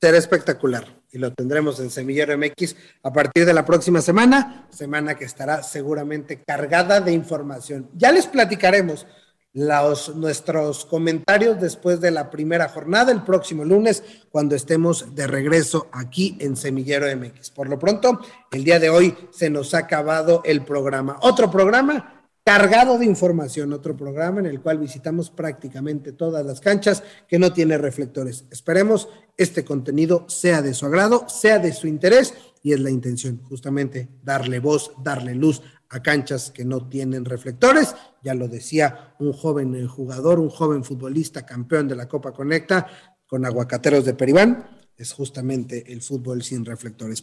será 0.03 0.19
espectacular 0.19 0.85
y 1.13 1.19
lo 1.19 1.33
tendremos 1.33 1.79
en 1.79 1.89
Semillero 1.89 2.37
MX 2.37 2.75
a 3.05 3.13
partir 3.13 3.47
de 3.47 3.55
la 3.55 3.65
próxima 3.65 4.01
semana, 4.01 4.67
semana 4.69 5.15
que 5.15 5.25
estará 5.25 5.63
seguramente 5.63 6.43
cargada 6.43 7.01
de 7.01 7.13
información. 7.13 7.89
Ya 7.95 8.11
les 8.11 8.27
platicaremos 8.27 9.07
los, 9.53 10.17
nuestros 10.17 10.87
comentarios 10.87 11.61
después 11.61 12.01
de 12.01 12.11
la 12.11 12.31
primera 12.31 12.69
jornada 12.69 13.13
el 13.13 13.23
próximo 13.23 13.65
lunes 13.65 14.03
cuando 14.29 14.57
estemos 14.57 15.15
de 15.15 15.29
regreso 15.29 15.87
aquí 15.93 16.37
en 16.41 16.57
Semillero 16.57 17.07
MX. 17.17 17.51
Por 17.51 17.69
lo 17.69 17.79
pronto, 17.79 18.19
el 18.51 18.65
día 18.65 18.81
de 18.81 18.91
hoy 18.91 19.17
se 19.31 19.51
nos 19.51 19.73
ha 19.73 19.79
acabado 19.79 20.43
el 20.45 20.65
programa. 20.65 21.17
Otro 21.21 21.49
programa 21.49 22.23
cargado 22.45 22.99
de 22.99 23.07
información, 23.07 23.73
otro 23.73 23.97
programa 23.97 24.41
en 24.41 24.47
el 24.47 24.61
cual 24.61 24.79
visitamos 24.79 25.31
prácticamente 25.31 26.13
todas 26.13 26.45
las 26.45 26.61
canchas 26.61 27.05
que 27.29 27.39
no 27.39 27.53
tiene 27.53 27.79
reflectores. 27.79 28.45
Esperemos 28.51 29.09
este 29.37 29.65
contenido 29.65 30.27
sea 30.29 30.63
de 30.63 30.75
su 30.75 30.87
agrado, 30.87 31.29
sea 31.29 31.59
de 31.59 31.73
su 31.73 31.87
interés 31.87 32.35
y 32.63 32.73
es 32.73 32.81
la 32.81 32.91
intención 32.91 33.43
justamente 33.43 34.09
darle 34.23 34.61
voz, 34.61 34.93
darle 35.03 35.35
luz 35.35 35.63
a 35.89 36.03
canchas 36.03 36.51
que 36.51 36.65
no 36.65 36.89
tienen 36.89 37.25
reflectores. 37.25 37.95
Ya 38.23 38.35
lo 38.35 38.49
decía 38.49 39.15
un 39.19 39.33
joven 39.33 39.75
eh, 39.75 39.87
jugador, 39.87 40.39
un 40.39 40.49
joven 40.49 40.85
futbolista 40.85 41.45
campeón 41.45 41.89
de 41.89 41.97
la 41.97 42.09
Copa 42.09 42.33
Conecta 42.33 42.87
con 43.27 43.45
Aguacateros 43.45 44.05
de 44.05 44.15
Peribán. 44.15 44.81
Es 44.97 45.13
justamente 45.13 45.93
el 45.93 46.03
fútbol 46.03 46.43
sin 46.43 46.65
reflectores. 46.65 47.23